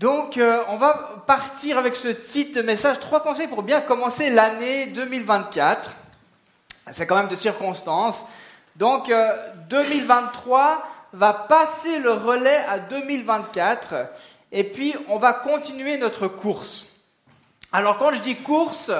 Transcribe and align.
Donc, 0.00 0.38
euh, 0.38 0.62
on 0.68 0.76
va 0.76 1.22
partir 1.26 1.76
avec 1.76 1.94
ce 1.94 2.08
titre 2.08 2.56
de 2.56 2.62
message, 2.62 2.98
trois 3.00 3.22
conseils 3.22 3.48
pour 3.48 3.62
bien 3.62 3.82
commencer 3.82 4.30
l'année 4.30 4.86
2024. 4.86 5.94
C'est 6.90 7.06
quand 7.06 7.16
même 7.16 7.28
de 7.28 7.36
circonstances. 7.36 8.24
Donc, 8.76 9.12
2023 9.68 10.60
euh, 10.60 10.74
va 11.12 11.34
passer 11.34 11.98
le 11.98 12.12
relais 12.12 12.64
à 12.66 12.78
2024 12.78 14.06
et 14.52 14.64
puis 14.64 14.94
on 15.08 15.18
va 15.18 15.34
continuer 15.34 15.98
notre 15.98 16.28
course. 16.28 16.86
Alors, 17.70 17.98
quand 17.98 18.14
je 18.14 18.20
dis 18.20 18.36
course, 18.36 18.90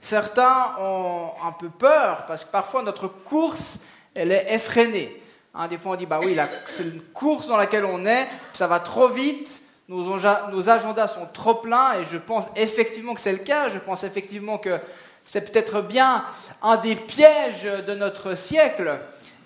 certains 0.00 0.74
ont 0.80 1.32
un 1.44 1.52
peu 1.52 1.68
peur 1.68 2.24
parce 2.24 2.46
que 2.46 2.50
parfois 2.50 2.82
notre 2.82 3.08
course, 3.08 3.80
elle 4.14 4.32
est 4.32 4.54
effrénée. 4.54 5.22
Hein, 5.54 5.68
des 5.68 5.76
fois, 5.76 5.92
on 5.92 5.96
dit, 5.96 6.06
bah 6.06 6.20
oui, 6.22 6.34
c'est 6.64 6.82
une 6.82 7.02
course 7.02 7.46
dans 7.46 7.58
laquelle 7.58 7.84
on 7.84 8.06
est, 8.06 8.26
ça 8.54 8.66
va 8.66 8.80
trop 8.80 9.08
vite 9.08 9.65
nos, 9.88 10.68
agendas 10.68 11.08
sont 11.08 11.26
trop 11.32 11.54
pleins 11.54 12.00
et 12.00 12.04
je 12.04 12.18
pense 12.18 12.44
effectivement 12.56 13.14
que 13.14 13.20
c'est 13.20 13.32
le 13.32 13.38
cas. 13.38 13.68
Je 13.68 13.78
pense 13.78 14.04
effectivement 14.04 14.58
que 14.58 14.78
c'est 15.24 15.50
peut-être 15.52 15.80
bien 15.80 16.24
un 16.62 16.76
des 16.76 16.96
pièges 16.96 17.64
de 17.86 17.94
notre 17.94 18.34
siècle 18.34 18.98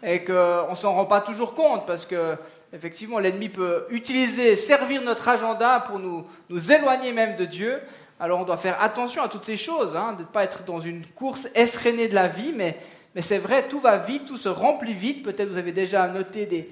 et 0.03 0.25
qu'on 0.25 0.71
ne 0.71 0.75
s'en 0.75 0.95
rend 0.95 1.05
pas 1.05 1.21
toujours 1.21 1.55
compte 1.55 1.87
parce 1.87 2.07
que 2.07 2.37
effectivement 2.73 3.19
l'ennemi 3.19 3.49
peut 3.49 3.87
utiliser, 3.91 4.57
servir 4.57 5.03
notre 5.03 5.29
agenda 5.29 5.81
pour 5.81 5.99
nous, 5.99 6.25
nous 6.49 6.73
éloigner 6.73 7.13
même 7.13 7.37
de 7.37 7.45
Dieu. 7.45 7.81
Alors 8.19 8.41
on 8.41 8.45
doit 8.45 8.57
faire 8.57 8.81
attention 8.83 9.23
à 9.23 9.29
toutes 9.29 9.45
ces 9.45 9.57
choses, 9.57 9.97
hein, 9.97 10.15
de 10.15 10.23
ne 10.23 10.27
pas 10.27 10.45
être 10.45 10.65
dans 10.65 10.81
une 10.81 11.07
course 11.07 11.49
effrénée 11.55 12.09
de 12.09 12.15
la 12.15 12.29
vie, 12.29 12.53
mais, 12.55 12.77
mais 13.15 13.23
c'est 13.23 13.39
vrai, 13.39 13.67
tout 13.67 13.81
va 13.81 13.97
vite, 13.97 14.27
tout 14.27 14.37
se 14.37 14.49
remplit 14.49 14.93
vite. 14.93 15.23
Peut-être 15.23 15.49
vous 15.49 15.59
avez 15.59 15.73
déjà 15.73 16.07
noté 16.07 16.45
des, 16.45 16.71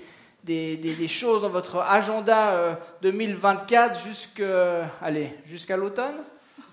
des, 0.48 1.08
choses 1.08 1.42
dans 1.42 1.50
votre 1.50 1.80
agenda 1.80 2.78
2024 3.02 4.00
euh, 4.40 4.84
jusqu'à 5.46 5.76
l'automne? 5.76 6.16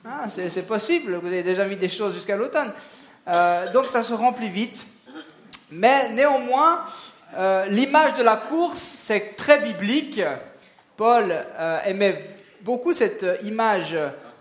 Ah, 0.05 0.25
C'est 0.27 0.67
possible, 0.67 1.15
vous 1.15 1.27
avez 1.27 1.43
déjà 1.43 1.65
mis 1.65 1.75
des 1.75 1.89
choses 1.89 2.13
jusqu'à 2.13 2.35
l'automne. 2.35 2.71
Euh, 3.27 3.71
donc 3.71 3.87
ça 3.87 4.03
se 4.03 4.13
remplit 4.13 4.49
vite. 4.49 4.85
Mais 5.71 6.09
néanmoins, 6.09 6.85
euh, 7.37 7.65
l'image 7.65 8.13
de 8.13 8.23
la 8.23 8.37
course, 8.37 8.77
c'est 8.77 9.35
très 9.35 9.59
biblique. 9.59 10.21
Paul 10.95 11.35
aimait 11.85 12.37
beaucoup 12.61 12.93
cette 12.93 13.25
image 13.43 13.97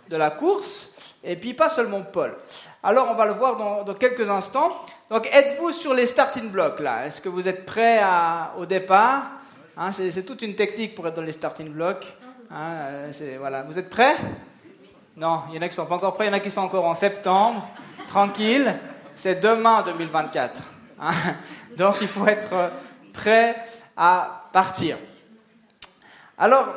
de 0.08 0.16
la 0.16 0.30
course, 0.30 0.88
et 1.22 1.36
puis 1.36 1.55
pas 1.55 1.70
seulement 1.70 2.02
Paul. 2.02 2.36
Alors 2.83 3.08
on 3.10 3.14
va 3.14 3.27
le 3.27 3.33
voir 3.33 3.56
dans 3.84 3.94
quelques 3.94 4.28
instants. 4.28 4.70
Donc 5.10 5.28
êtes-vous 5.33 5.72
sur 5.72 5.94
les 5.94 6.06
starting 6.06 6.50
blocks 6.50 6.80
là? 6.80 7.06
Est-ce 7.06 7.20
que 7.20 7.28
vous 7.28 7.48
êtes 7.48 7.64
prêts 7.64 8.02
au 8.58 8.66
départ? 8.66 9.22
Hein, 9.77 9.91
c'est, 9.91 10.25
toute 10.25 10.42
une 10.42 10.55
technique 10.55 10.94
pour 10.94 11.06
être 11.08 11.16
dans 11.16 11.22
les 11.22 11.32
starting 11.32 11.69
blocks. 11.69 12.06
Hein, 12.50 13.10
voilà. 13.38 13.62
Vous 13.62 13.78
êtes 13.78 13.91
prêts? 13.91 14.16
Non, 15.16 15.42
il 15.48 15.56
y 15.56 15.58
en 15.58 15.62
a 15.62 15.69
qui 15.69 15.75
sont 15.75 15.86
pas 15.86 15.97
encore 15.97 16.14
prêts, 16.14 16.27
il 16.27 16.28
y 16.28 16.30
en 16.30 16.36
a 16.36 16.41
qui 16.41 16.50
sont 16.50 16.60
encore 16.60 16.84
en 16.84 16.94
septembre. 16.94 17.66
Tranquille, 18.08 18.75
c'est 19.14 19.41
demain 19.41 19.82
2024. 19.82 20.60
Hein? 21.00 21.12
Donc 21.77 21.97
il 22.00 22.08
faut 22.08 22.27
être 22.27 22.70
prêt 23.12 23.64
à 23.97 24.48
partir. 24.52 24.97
Alors, 26.36 26.75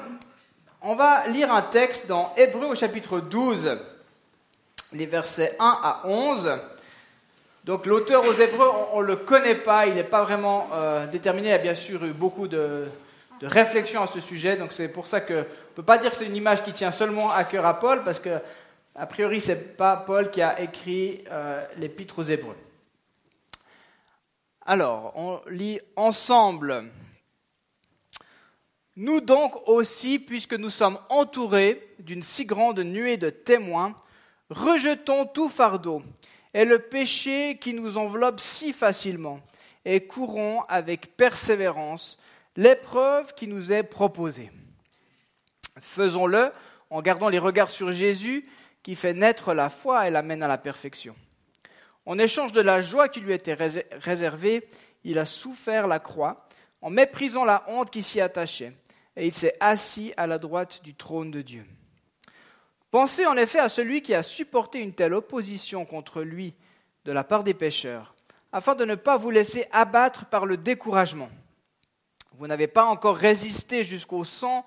on 0.81 0.95
va 0.95 1.27
lire 1.27 1.51
un 1.51 1.63
texte 1.63 2.07
dans 2.07 2.33
Hébreu 2.37 2.67
au 2.67 2.75
chapitre 2.75 3.19
12, 3.19 3.77
les 4.93 5.05
versets 5.05 5.55
1 5.59 5.79
à 5.83 6.01
11. 6.05 6.51
Donc 7.65 7.85
l'auteur 7.85 8.23
aux 8.23 8.33
Hébreux, 8.33 8.69
on 8.93 9.01
ne 9.01 9.07
le 9.07 9.15
connaît 9.15 9.55
pas, 9.55 9.87
il 9.87 9.95
n'est 9.95 10.03
pas 10.03 10.23
vraiment 10.23 10.69
euh, 10.73 11.07
déterminé. 11.07 11.47
Il 11.49 11.51
y 11.51 11.53
a 11.53 11.57
bien 11.57 11.75
sûr 11.75 12.05
eu 12.05 12.13
beaucoup 12.13 12.47
de, 12.47 12.85
de 13.41 13.47
réflexions 13.47 14.03
à 14.03 14.07
ce 14.07 14.19
sujet. 14.19 14.55
Donc 14.55 14.71
c'est 14.71 14.87
pour 14.87 15.07
ça 15.07 15.19
qu'on 15.19 15.33
ne 15.33 15.43
peut 15.75 15.83
pas 15.83 15.97
dire 15.97 16.11
que 16.11 16.17
c'est 16.17 16.25
une 16.25 16.35
image 16.35 16.63
qui 16.63 16.71
tient 16.71 16.91
seulement 16.91 17.31
à 17.31 17.43
cœur 17.43 17.65
à 17.65 17.79
Paul, 17.79 18.03
parce 18.03 18.19
que 18.19 18.37
a 18.95 19.05
priori 19.05 19.41
ce 19.41 19.51
n'est 19.51 19.57
pas 19.57 19.97
Paul 19.97 20.29
qui 20.29 20.41
a 20.41 20.61
écrit 20.61 21.23
euh, 21.31 21.61
l'épître 21.77 22.19
aux 22.19 22.23
Hébreux. 22.23 22.55
Alors, 24.65 25.13
on 25.15 25.41
lit 25.49 25.79
ensemble. 25.95 26.85
Nous 28.99 29.21
donc 29.21 29.53
aussi, 29.67 30.17
puisque 30.17 30.55
nous 30.55 30.71
sommes 30.71 30.97
entourés 31.09 31.93
d'une 31.99 32.23
si 32.23 32.45
grande 32.45 32.79
nuée 32.79 33.17
de 33.17 33.29
témoins, 33.29 33.95
rejetons 34.49 35.27
tout 35.27 35.49
fardeau 35.49 36.01
et 36.55 36.65
le 36.65 36.79
péché 36.79 37.59
qui 37.61 37.75
nous 37.75 37.99
enveloppe 37.99 38.39
si 38.39 38.73
facilement, 38.73 39.39
et 39.85 40.07
courons 40.07 40.63
avec 40.63 41.15
persévérance 41.15 42.17
l'épreuve 42.55 43.35
qui 43.35 43.45
nous 43.45 43.71
est 43.71 43.83
proposée. 43.83 44.49
Faisons-le 45.79 46.51
en 46.89 47.03
gardant 47.03 47.29
les 47.29 47.37
regards 47.37 47.69
sur 47.69 47.91
Jésus 47.91 48.49
qui 48.81 48.95
fait 48.95 49.13
naître 49.13 49.53
la 49.53 49.69
foi 49.69 50.07
et 50.07 50.11
l'amène 50.11 50.41
à 50.41 50.47
la 50.47 50.57
perfection. 50.57 51.15
En 52.07 52.17
échange 52.17 52.51
de 52.51 52.61
la 52.61 52.81
joie 52.81 53.09
qui 53.09 53.19
lui 53.19 53.33
était 53.33 53.57
réservée, 53.91 54.67
il 55.03 55.19
a 55.19 55.25
souffert 55.25 55.85
la 55.85 55.99
croix 55.99 56.35
en 56.81 56.89
méprisant 56.89 57.45
la 57.45 57.63
honte 57.67 57.91
qui 57.91 58.01
s'y 58.01 58.21
attachait, 58.21 58.73
et 59.17 59.25
il 59.25 59.33
s'est 59.33 59.55
assis 59.59 60.13
à 60.15 60.27
la 60.27 60.37
droite 60.37 60.81
du 60.83 60.93
trône 60.93 61.31
de 61.31 61.41
Dieu. 61.41 61.65
Pensez 62.91 63.25
en 63.25 63.35
effet 63.35 63.59
à 63.59 63.67
celui 63.67 64.01
qui 64.01 64.13
a 64.13 64.23
supporté 64.23 64.79
une 64.79 64.93
telle 64.93 65.13
opposition 65.13 65.85
contre 65.85 66.21
lui 66.21 66.53
de 67.03 67.11
la 67.11 67.23
part 67.23 67.43
des 67.43 67.55
pécheurs, 67.55 68.15
afin 68.51 68.75
de 68.75 68.85
ne 68.85 68.95
pas 68.95 69.17
vous 69.17 69.31
laisser 69.31 69.65
abattre 69.71 70.25
par 70.27 70.45
le 70.45 70.55
découragement. 70.55 71.29
Vous 72.37 72.47
n'avez 72.47 72.67
pas 72.67 72.85
encore 72.85 73.17
résisté 73.17 73.83
jusqu'au 73.83 74.23
sang 74.23 74.65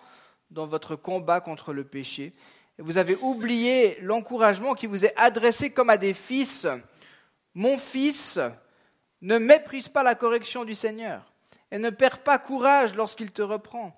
dans 0.51 0.67
votre 0.67 0.97
combat 0.97 1.41
contre 1.41 1.73
le 1.73 1.85
péché, 1.85 2.33
et 2.79 2.83
vous 2.83 2.99
avez 2.99 3.17
oublié 3.17 3.99
l'encouragement 4.01 4.75
qui 4.75 4.87
vous 4.87 5.05
est 5.05 5.15
adressé 5.17 5.71
comme 5.71 5.91
à 5.91 5.97
des 5.97 6.13
fils. 6.13 6.67
Mon 7.55 7.79
fils, 7.79 8.39
ne 9.23 9.39
méprise 9.39 9.89
pas 9.89 10.03
la 10.03 10.15
correction 10.15 10.65
du 10.65 10.75
Seigneur, 10.75 11.33
et 11.71 11.79
ne 11.79 11.91
perds 11.91 12.23
pas 12.23 12.39
courage 12.39 12.97
lorsqu'il 12.97 13.31
te 13.31 13.43
reprend. 13.43 13.97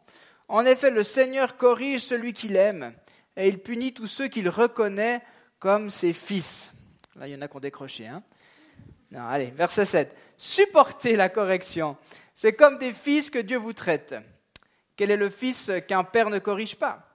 En 0.52 0.66
effet, 0.66 0.90
le 0.90 1.02
Seigneur 1.02 1.56
corrige 1.56 2.02
celui 2.02 2.34
qu'il 2.34 2.56
aime 2.56 2.92
et 3.38 3.48
il 3.48 3.58
punit 3.58 3.94
tous 3.94 4.06
ceux 4.06 4.28
qu'il 4.28 4.50
reconnaît 4.50 5.22
comme 5.58 5.90
ses 5.90 6.12
fils. 6.12 6.70
Là, 7.16 7.26
il 7.26 7.32
y 7.32 7.34
en 7.34 7.40
a 7.40 7.48
qui 7.48 7.56
ont 7.56 7.60
décroché. 7.60 8.06
Hein 8.06 8.22
non, 9.10 9.26
allez, 9.26 9.46
verset 9.46 9.86
7. 9.86 10.14
Supportez 10.36 11.16
la 11.16 11.30
correction. 11.30 11.96
C'est 12.34 12.52
comme 12.52 12.76
des 12.76 12.92
fils 12.92 13.30
que 13.30 13.38
Dieu 13.38 13.56
vous 13.56 13.72
traite. 13.72 14.14
Quel 14.94 15.10
est 15.10 15.16
le 15.16 15.30
fils 15.30 15.70
qu'un 15.88 16.04
père 16.04 16.28
ne 16.28 16.38
corrige 16.38 16.76
pas? 16.76 17.08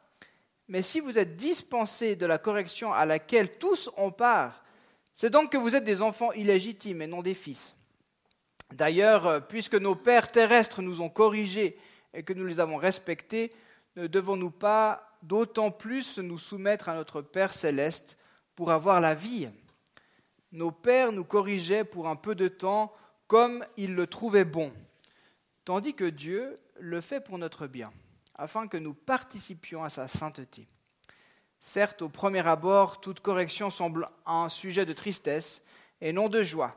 Mais 0.68 0.81
si 0.81 1.00
vous 1.00 1.19
êtes 1.19 1.36
dispensés 1.38 2.16
de 2.16 2.25
la 2.25 2.40
correction 2.40 2.92
à 2.92 3.06
laquelle 3.06 3.59
tous 3.59 3.92
ont 3.98 4.12
part, 4.12 4.64
c'est 5.14 5.30
donc 5.30 5.52
que 5.52 5.58
vous 5.58 5.75
êtes 5.75 5.84
des 5.84 6.02
enfants 6.02 6.31
illégitimes 6.31 7.04
et 7.04 7.08
non 7.08 7.22
des 7.22 7.36
fils. 7.36 7.75
D'ailleurs, 8.74 9.46
puisque 9.46 9.75
nos 9.75 9.94
pères 9.94 10.31
terrestres 10.31 10.81
nous 10.81 11.02
ont 11.02 11.09
corrigés 11.09 11.78
et 12.18 12.24
que 12.24 12.34
nous 12.34 12.48
les 12.48 12.60
avons 12.60 12.78
respectés, 12.78 13.54
ne 13.96 14.08
devons-nous 14.08 14.50
pas 14.50 15.16
d'autant 15.22 15.70
plus 15.70 16.18
nous 16.18 16.40
soumettre 16.40 16.90
à 16.90 16.96
notre 16.96 17.22
Père 17.22 17.54
céleste 17.54 18.18
pour 18.56 18.72
avoir 18.72 19.00
la 19.00 19.14
vie? 19.14 19.48
Nos 20.52 20.72
pères 20.72 21.12
nous 21.12 21.24
corrigeaient 21.24 21.84
pour 21.84 22.08
un 22.08 22.16
peu 22.16 22.34
de 22.34 22.48
temps 22.48 22.92
comme 23.28 23.64
ils 23.78 23.94
le 23.94 24.08
trouvaient 24.08 24.46
bon, 24.46 24.74
tandis 25.64 25.94
que 25.94 26.06
Dieu 26.06 26.56
le 26.80 27.02
fait 27.02 27.22
pour 27.22 27.38
notre 27.38 27.68
bien, 27.68 27.92
afin 28.34 28.68
que 28.68 28.78
nous 28.78 28.96
participions 28.96 29.84
à 29.84 29.90
sa 29.90 30.08
sainteté. 30.08 30.68
Certes, 31.60 32.02
au 32.02 32.10
premier 32.10 32.48
abord, 32.48 33.00
toute 33.00 33.20
correction 33.20 33.70
semble 33.70 34.08
un 34.26 34.50
sujet 34.50 34.86
de 34.86 34.94
tristesse 34.94 35.62
et 36.02 36.14
non 36.14 36.30
de 36.30 36.42
joie, 36.42 36.72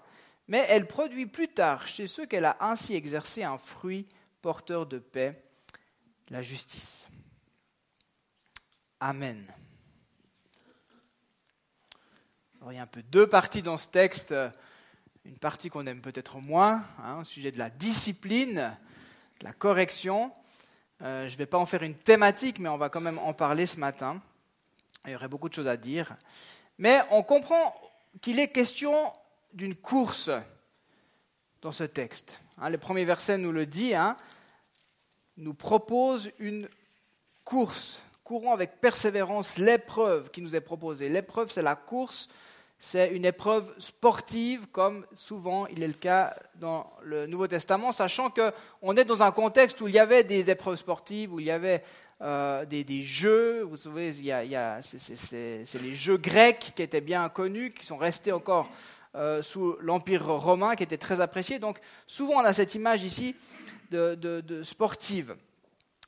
mais 0.48 0.66
elle 0.68 0.86
produit 0.86 1.26
plus 1.26 1.48
tard 1.48 1.86
chez 1.86 2.06
ceux 2.06 2.26
qu'elle 2.26 2.44
a 2.44 2.58
ainsi 2.60 2.94
exercé 2.94 3.42
un 3.42 3.56
fruit 3.56 4.06
porteur 4.42 4.86
de 4.86 4.98
paix, 4.98 5.42
la 6.28 6.42
justice. 6.42 7.08
Amen. 9.00 9.46
il 12.68 12.74
y 12.74 12.78
a 12.78 12.82
un 12.82 12.86
peu 12.86 13.02
deux 13.02 13.26
parties 13.26 13.62
dans 13.62 13.78
ce 13.78 13.88
texte. 13.88 14.34
Une 15.24 15.38
partie 15.38 15.70
qu'on 15.70 15.86
aime 15.86 16.00
peut-être 16.00 16.38
moins, 16.38 16.84
hein, 17.02 17.20
au 17.20 17.24
sujet 17.24 17.52
de 17.52 17.58
la 17.58 17.70
discipline, 17.70 18.76
de 19.40 19.44
la 19.44 19.52
correction. 19.52 20.32
Euh, 21.02 21.28
je 21.28 21.32
ne 21.32 21.38
vais 21.38 21.46
pas 21.46 21.58
en 21.58 21.66
faire 21.66 21.82
une 21.82 21.96
thématique, 21.96 22.58
mais 22.58 22.68
on 22.68 22.76
va 22.76 22.88
quand 22.90 23.00
même 23.00 23.18
en 23.18 23.32
parler 23.32 23.66
ce 23.66 23.78
matin. 23.78 24.20
Il 25.06 25.12
y 25.12 25.14
aurait 25.14 25.28
beaucoup 25.28 25.48
de 25.48 25.54
choses 25.54 25.68
à 25.68 25.76
dire. 25.76 26.16
Mais 26.78 27.00
on 27.10 27.22
comprend 27.22 27.74
qu'il 28.20 28.38
est 28.38 28.48
question 28.48 29.12
d'une 29.52 29.76
course 29.76 30.30
dans 31.62 31.72
ce 31.72 31.84
texte. 31.84 32.40
Hein, 32.58 32.70
le 32.70 32.78
premier 32.78 33.04
verset 33.04 33.38
nous 33.38 33.52
le 33.52 33.66
dit, 33.66 33.94
hein, 33.94 34.16
nous 35.36 35.54
propose 35.54 36.30
une 36.38 36.68
course 37.44 38.02
courons 38.30 38.52
avec 38.52 38.80
persévérance 38.80 39.58
l'épreuve 39.58 40.30
qui 40.30 40.40
nous 40.40 40.54
est 40.54 40.60
proposée. 40.60 41.08
L'épreuve, 41.08 41.50
c'est 41.50 41.62
la 41.62 41.74
course, 41.74 42.28
c'est 42.78 43.08
une 43.08 43.24
épreuve 43.24 43.74
sportive, 43.80 44.68
comme 44.68 45.04
souvent 45.12 45.66
il 45.66 45.82
est 45.82 45.88
le 45.88 45.94
cas 45.94 46.36
dans 46.54 46.92
le 47.02 47.26
Nouveau 47.26 47.48
Testament, 47.48 47.90
sachant 47.90 48.30
qu'on 48.30 48.96
est 48.96 49.04
dans 49.04 49.24
un 49.24 49.32
contexte 49.32 49.80
où 49.80 49.88
il 49.88 49.94
y 49.94 49.98
avait 49.98 50.22
des 50.22 50.48
épreuves 50.48 50.76
sportives, 50.76 51.34
où 51.34 51.40
il 51.40 51.46
y 51.46 51.50
avait 51.50 51.82
euh, 52.22 52.64
des, 52.66 53.02
jeux. 53.02 53.62
Vous 53.62 53.76
savez, 53.76 54.12
c'est 54.80 55.82
les 55.82 55.94
jeux 55.96 56.16
grecs 56.16 56.72
qui 56.76 56.82
étaient 56.82 57.00
bien 57.00 57.28
connus, 57.30 57.70
qui 57.70 57.84
sont 57.84 57.96
restés 57.96 58.30
encore 58.30 58.68
euh, 59.16 59.42
sous 59.42 59.76
l'Empire 59.80 60.24
romain, 60.24 60.76
qui 60.76 60.84
étaient 60.84 60.96
très 60.96 61.20
appréciés. 61.20 61.58
Donc 61.58 61.80
souvent 62.06 62.34
on 62.34 62.44
a 62.44 62.52
cette 62.52 62.76
image 62.76 63.02
ici 63.02 63.34
de, 63.90 64.62
sportive. 64.62 65.36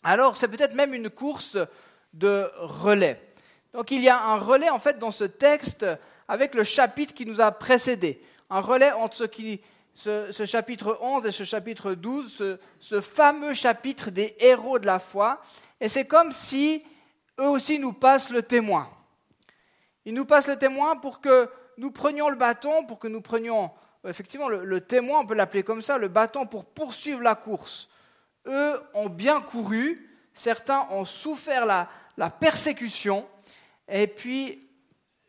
Alors 0.04 0.37
c'est 0.37 0.46
peut-être 0.46 0.75
même 0.75 0.94
une 0.94 1.10
course 1.10 1.56
de 2.12 2.49
relais. 2.58 3.20
Donc 3.72 3.90
il 3.90 4.02
y 4.02 4.08
a 4.08 4.22
un 4.22 4.37
relais 4.37 4.70
en 4.70 4.78
fait 4.78 5.00
dans 5.00 5.10
ce 5.10 5.25
texte 5.25 5.84
avec 6.28 6.54
le 6.54 6.62
chapitre 6.62 7.12
qui 7.12 7.26
nous 7.26 7.40
a 7.40 7.50
précédé. 7.50 8.22
Un 8.50 8.60
relais 8.60 8.93
entre 8.93 9.16
ce, 9.16 9.25
qui, 9.25 9.60
ce, 9.94 10.44
chapitre 10.46 10.96
11 11.00 11.26
et 11.26 11.32
ce 11.32 11.43
chapitre 11.43 11.94
12, 11.94 12.32
ce, 12.32 12.58
ce, 12.78 13.00
fameux 13.00 13.54
chapitre 13.54 14.10
des 14.10 14.37
héros 14.38 14.78
de 14.78 14.87
la 14.87 15.00
foi. 15.00 15.43
Et 15.81 15.88
c'est 15.88 16.06
comme 16.06 16.31
si 16.31 16.84
eux 17.40 17.49
aussi 17.49 17.81
nous 17.81 17.93
passent 17.93 18.31
le 18.31 18.43
témoin. 18.43 18.88
Ils 20.04 20.14
nous 20.14 20.25
passent 20.25 20.49
le 20.49 20.56
témoin 20.56 20.96
pour 20.96 21.20
que 21.20 21.49
nous 21.78 21.90
prenions 21.90 22.28
le 22.28 22.36
bâton, 22.36 22.84
pour 22.84 22.98
que 22.98 23.08
nous 23.08 23.20
prenions 23.20 23.70
effectivement 24.08 24.48
le, 24.48 24.80
témoin, 24.80 25.20
on 25.20 25.26
peut 25.26 25.34
l'appeler 25.34 25.62
comme 25.62 25.82
ça, 25.82 25.98
le 25.98 26.08
bâton 26.08 26.46
pour 26.46 26.64
poursuivre 26.64 27.20
la 27.20 27.34
course. 27.34 27.88
Eux 28.46 28.80
ont 28.94 29.08
bien 29.08 29.40
couru, 29.40 30.10
certains 30.34 30.86
ont 30.90 31.04
souffert 31.04 31.66
la, 31.66 31.88
la 32.16 32.30
persécution, 32.30 33.26
et 33.88 34.06
puis, 34.06 34.69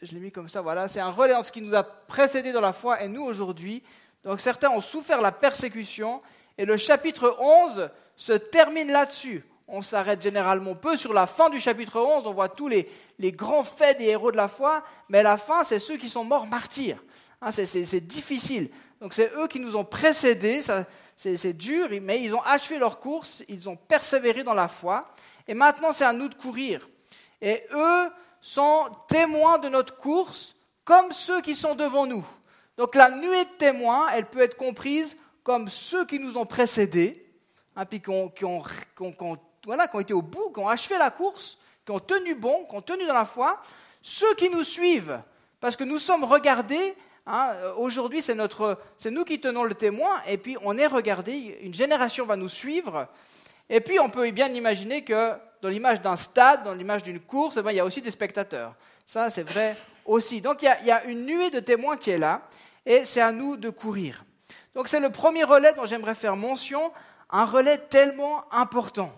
je 0.02 0.14
l'ai 0.14 0.20
mis 0.20 0.32
comme 0.32 0.48
ça, 0.48 0.62
voilà, 0.62 0.88
c'est 0.88 1.00
un 1.00 1.12
relais 1.12 1.34
entre 1.34 1.48
ce 1.48 1.52
qui 1.52 1.62
nous 1.62 1.76
a 1.76 1.84
précédé 1.84 2.52
dans 2.52 2.62
la 2.62 2.74
foi 2.74 3.02
et 3.04 3.08
nous 3.08 3.24
aujourd'hui. 3.24 3.84
Donc 4.24 4.40
certains 4.40 4.70
ont 4.70 4.82
souffert 4.82 5.22
la 5.22 5.32
persécution, 5.32 6.22
et 6.58 6.66
le 6.66 6.78
chapitre 6.78 7.36
11 7.40 7.90
se 8.16 8.34
termine 8.34 8.92
là-dessus. 8.92 9.44
On 9.68 9.82
s'arrête 9.82 10.22
généralement 10.22 10.76
peu 10.76 10.98
sur 10.98 11.14
la 11.14 11.26
fin 11.26 11.50
du 11.50 11.60
chapitre 11.60 12.00
11, 12.00 12.28
on 12.28 12.34
voit 12.34 12.50
tous 12.50 12.68
les, 12.68 12.88
grands 13.32 13.64
faits 13.64 13.98
des 13.98 14.06
héros 14.06 14.32
de 14.32 14.38
la 14.38 14.48
foi, 14.48 14.84
mais 15.10 15.24
la 15.24 15.38
fin, 15.38 15.64
c'est 15.64 15.80
ceux 15.80 15.98
qui 15.98 16.10
sont 16.10 16.26
morts 16.26 16.48
martyrs. 16.48 17.02
Hein, 17.42 17.52
c'est 17.52 18.06
difficile. 18.06 18.70
Donc 19.00 19.14
c'est 19.14 19.32
eux 19.36 19.48
qui 19.48 19.60
nous 19.60 19.76
ont 19.76 19.86
précédés, 19.86 20.62
c'est 21.16 21.54
dur, 21.54 21.90
mais 22.02 22.22
ils 22.22 22.36
ont 22.36 22.42
achevé 22.42 22.78
leur 22.78 23.00
course, 23.00 23.44
ils 23.48 23.70
ont 23.70 23.76
persévéré 23.76 24.44
dans 24.44 24.54
la 24.54 24.68
foi, 24.68 25.10
et 25.48 25.54
maintenant 25.54 25.92
c'est 25.92 26.06
à 26.06 26.14
nous 26.14 26.30
de 26.30 26.36
courir. 26.36 26.88
Et 27.42 27.64
eux 27.74 28.10
sont 28.42 28.86
témoins 29.08 29.58
de 29.58 29.70
notre 29.70 29.96
course 29.96 30.56
comme 30.86 31.12
ceux 31.12 31.42
qui 31.42 31.56
sont 31.56 31.76
devant 31.76 32.06
nous. 32.06 32.26
Donc 32.78 32.96
la 32.96 33.10
nuée 33.10 33.46
de 33.46 33.58
témoins, 33.58 34.08
elle 34.14 34.26
peut 34.26 34.42
être 34.42 34.58
comprise 34.58 35.18
comme 35.44 35.70
ceux 35.70 36.06
qui 36.06 36.20
nous 36.20 36.38
ont 36.38 36.46
précédés, 36.46 37.26
hein, 37.76 37.86
puis 37.86 38.02
qui 38.02 38.10
ont, 38.10 38.32
voilà, 39.66 39.88
qui 39.88 39.96
ont 39.96 40.00
été 40.00 40.14
au 40.14 40.22
bout, 40.22 40.52
qui 40.54 40.60
ont 40.60 40.68
achevé 40.68 40.98
la 40.98 41.12
course, 41.12 41.58
qui 41.86 41.92
ont 41.92 42.00
tenu 42.00 42.36
bon, 42.36 42.66
qui 42.70 42.76
ont 42.76 42.82
tenu 42.82 43.06
dans 43.06 43.14
la 43.14 43.26
foi, 43.26 43.62
ceux 44.02 44.34
qui 44.36 44.50
nous 44.50 44.64
suivent, 44.64 45.20
parce 45.60 45.76
que 45.76 45.84
nous 45.84 45.98
sommes 45.98 46.24
regardés, 46.24 46.96
hein, 47.26 47.52
aujourd'hui 47.78 48.22
c'est, 48.22 48.36
nous 48.36 49.24
qui 49.24 49.40
tenons 49.40 49.64
le 49.64 49.76
témoin, 49.76 50.22
et 50.28 50.38
puis 50.38 50.58
on 50.62 50.78
est 50.78 50.88
regardés, 50.88 51.58
une 51.62 51.74
génération 51.74 52.26
va 52.26 52.36
nous 52.36 52.50
suivre, 52.50 53.08
et 53.70 53.80
puis 53.80 54.00
on 54.00 54.10
peut 54.10 54.30
bien 54.32 54.50
imaginer 54.50 55.04
que 55.04 55.34
dans 55.62 55.70
l'image 55.70 56.02
d'un 56.02 56.18
stade, 56.18 56.64
dans 56.64 56.74
l'image 56.74 57.04
d'une 57.04 57.22
course, 57.22 57.56
eh 57.58 57.62
ben, 57.62 57.72
il 57.72 57.78
y 57.78 57.80
a 57.80 57.86
aussi 57.86 58.02
des 58.02 58.12
spectateurs. 58.12 58.76
Ça, 59.06 59.30
c'est 59.30 59.44
vrai 59.44 59.78
aussi. 60.06 60.42
Donc 60.42 60.62
il 60.62 60.86
y, 60.86 60.92
a, 60.92 61.06
une 61.06 61.26
nuée 61.26 61.50
de 61.50 61.62
témoins 61.62 61.96
qui 61.96 62.12
est 62.12 62.18
là, 62.18 62.42
et 62.86 63.06
c'est 63.06 63.22
à 63.22 63.32
nous 63.32 63.56
de 63.56 63.70
courir. 63.70 64.26
Donc 64.76 64.90
c'est 64.90 65.00
le 65.00 65.10
premier 65.10 65.46
relais 65.46 65.74
dont 65.74 65.86
j'aimerais 65.86 66.16
faire 66.16 66.36
mention, 66.36 66.92
un 67.30 67.46
relais 67.46 67.78
tellement 67.78 68.44
important. 68.54 69.12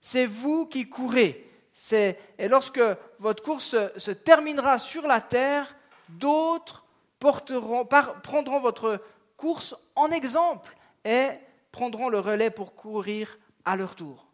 C'est 0.00 0.26
vous 0.26 0.66
qui 0.66 0.88
courez. 0.88 1.48
Et 1.92 2.48
lorsque 2.48 2.80
votre 3.18 3.42
course 3.42 3.76
se, 3.96 4.10
terminera 4.10 4.78
sur 4.78 5.06
la 5.06 5.20
terre, 5.20 5.74
d'autres 6.08 6.84
prendront 7.20 8.60
votre 8.60 9.02
course 9.36 9.76
en 9.94 10.10
exemple 10.10 10.76
et 11.04 11.30
prendront 11.72 12.08
le 12.08 12.20
relais 12.20 12.50
pour 12.50 12.74
courir 12.74 13.38
à 13.64 13.76
leur 13.76 13.94
tour. 13.94 14.26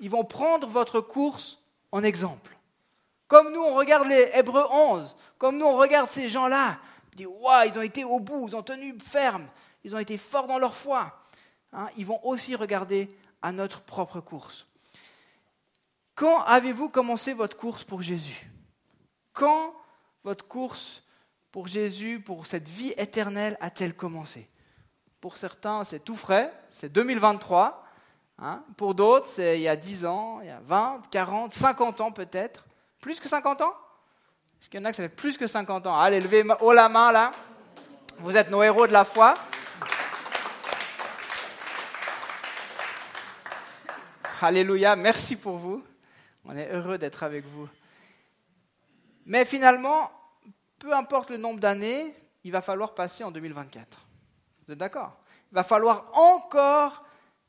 Ils 0.00 0.10
vont 0.10 0.24
prendre 0.24 0.66
votre 0.66 1.00
course 1.00 1.58
en 1.92 2.02
exemple. 2.02 2.56
Comme 3.28 3.52
nous, 3.52 3.62
on 3.62 3.74
regarde 3.74 4.08
les 4.08 4.30
Hébreux 4.34 4.66
11, 4.70 5.16
comme 5.38 5.58
nous, 5.58 5.66
on 5.66 5.76
regarde 5.76 6.10
ces 6.10 6.28
gens-là, 6.28 6.78
dit 7.14 7.24
ils 7.24 7.78
ont 7.78 7.82
été 7.82 8.04
au 8.04 8.20
bout, 8.20 8.48
ils 8.48 8.56
ont 8.56 8.62
tenu 8.62 8.94
ferme, 9.00 9.46
ils 9.82 9.96
ont 9.96 9.98
été 9.98 10.16
forts 10.16 10.46
dans 10.46 10.58
leur 10.58 10.74
foi. 10.74 11.12
Hein, 11.72 11.88
ils 11.96 12.06
vont 12.06 12.20
aussi 12.24 12.54
regarder 12.54 13.08
à 13.42 13.52
notre 13.52 13.80
propre 13.80 14.20
course. 14.20 14.66
Quand 16.16 16.40
avez-vous 16.44 16.88
commencé 16.88 17.34
votre 17.34 17.58
course 17.58 17.84
pour 17.84 18.00
Jésus? 18.00 18.50
Quand 19.34 19.74
votre 20.24 20.48
course 20.48 21.02
pour 21.52 21.68
Jésus, 21.68 22.20
pour 22.20 22.46
cette 22.46 22.66
vie 22.66 22.94
éternelle, 22.96 23.58
a-t-elle 23.60 23.94
commencé? 23.94 24.48
Pour 25.20 25.36
certains, 25.36 25.84
c'est 25.84 26.00
tout 26.00 26.16
frais, 26.16 26.50
c'est 26.70 26.90
2023. 26.90 27.84
Hein. 28.38 28.62
Pour 28.78 28.94
d'autres, 28.94 29.26
c'est 29.26 29.58
il 29.58 29.62
y 29.62 29.68
a 29.68 29.76
10 29.76 30.06
ans, 30.06 30.40
il 30.40 30.46
y 30.46 30.50
a 30.50 30.60
20, 30.64 31.02
40, 31.10 31.54
50 31.54 32.00
ans 32.00 32.12
peut-être. 32.12 32.64
Plus 32.98 33.20
que 33.20 33.28
50 33.28 33.60
ans? 33.60 33.74
Est-ce 34.58 34.70
qu'il 34.70 34.80
y 34.80 34.82
en 34.82 34.86
a 34.86 34.90
que 34.92 34.96
ça 34.96 35.02
fait 35.02 35.10
plus 35.10 35.36
que 35.36 35.46
50 35.46 35.86
ans? 35.86 35.98
Allez, 35.98 36.20
levez 36.20 36.44
haut 36.62 36.72
la 36.72 36.88
main 36.88 37.12
là. 37.12 37.32
Vous 38.20 38.34
êtes 38.38 38.50
nos 38.50 38.62
héros 38.62 38.86
de 38.86 38.92
la 38.92 39.04
foi. 39.04 39.34
Alléluia, 44.40 44.96
merci 44.96 45.36
pour 45.36 45.58
vous. 45.58 45.84
On 46.48 46.56
est 46.56 46.70
heureux 46.72 46.98
d'être 46.98 47.22
avec 47.22 47.44
vous. 47.44 47.68
Mais 49.24 49.44
finalement, 49.44 50.10
peu 50.78 50.92
importe 50.92 51.30
le 51.30 51.36
nombre 51.36 51.58
d'années, 51.58 52.14
il 52.44 52.52
va 52.52 52.60
falloir 52.60 52.94
passer 52.94 53.24
en 53.24 53.32
2024. 53.32 54.06
Vous 54.66 54.72
êtes 54.72 54.78
d'accord? 54.78 55.16
Il 55.50 55.54
va 55.56 55.64
falloir 55.64 56.10
encore 56.12 57.04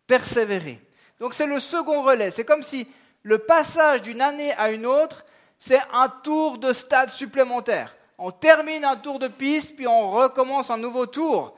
persévérer. 0.07 0.81
Donc 1.19 1.33
c'est 1.35 1.45
le 1.45 1.59
second 1.59 2.01
relais. 2.01 2.31
C'est 2.31 2.45
comme 2.45 2.63
si 2.63 2.87
le 3.21 3.37
passage 3.37 4.01
d'une 4.01 4.21
année 4.21 4.53
à 4.53 4.71
une 4.71 4.85
autre, 4.85 5.25
c'est 5.59 5.81
un 5.93 6.09
tour 6.09 6.57
de 6.57 6.73
stade 6.73 7.11
supplémentaire. 7.11 7.95
On 8.17 8.31
termine 8.31 8.83
un 8.83 8.95
tour 8.95 9.19
de 9.19 9.27
piste, 9.27 9.75
puis 9.75 9.87
on 9.87 10.09
recommence 10.09 10.71
un 10.71 10.77
nouveau 10.77 11.05
tour. 11.05 11.55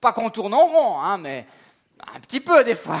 Pas 0.00 0.12
qu'on 0.12 0.28
tourne 0.28 0.52
en 0.52 0.66
rond, 0.66 1.00
hein, 1.00 1.16
mais 1.16 1.46
un 2.14 2.20
petit 2.20 2.40
peu 2.40 2.62
des 2.64 2.74
fois. 2.74 2.98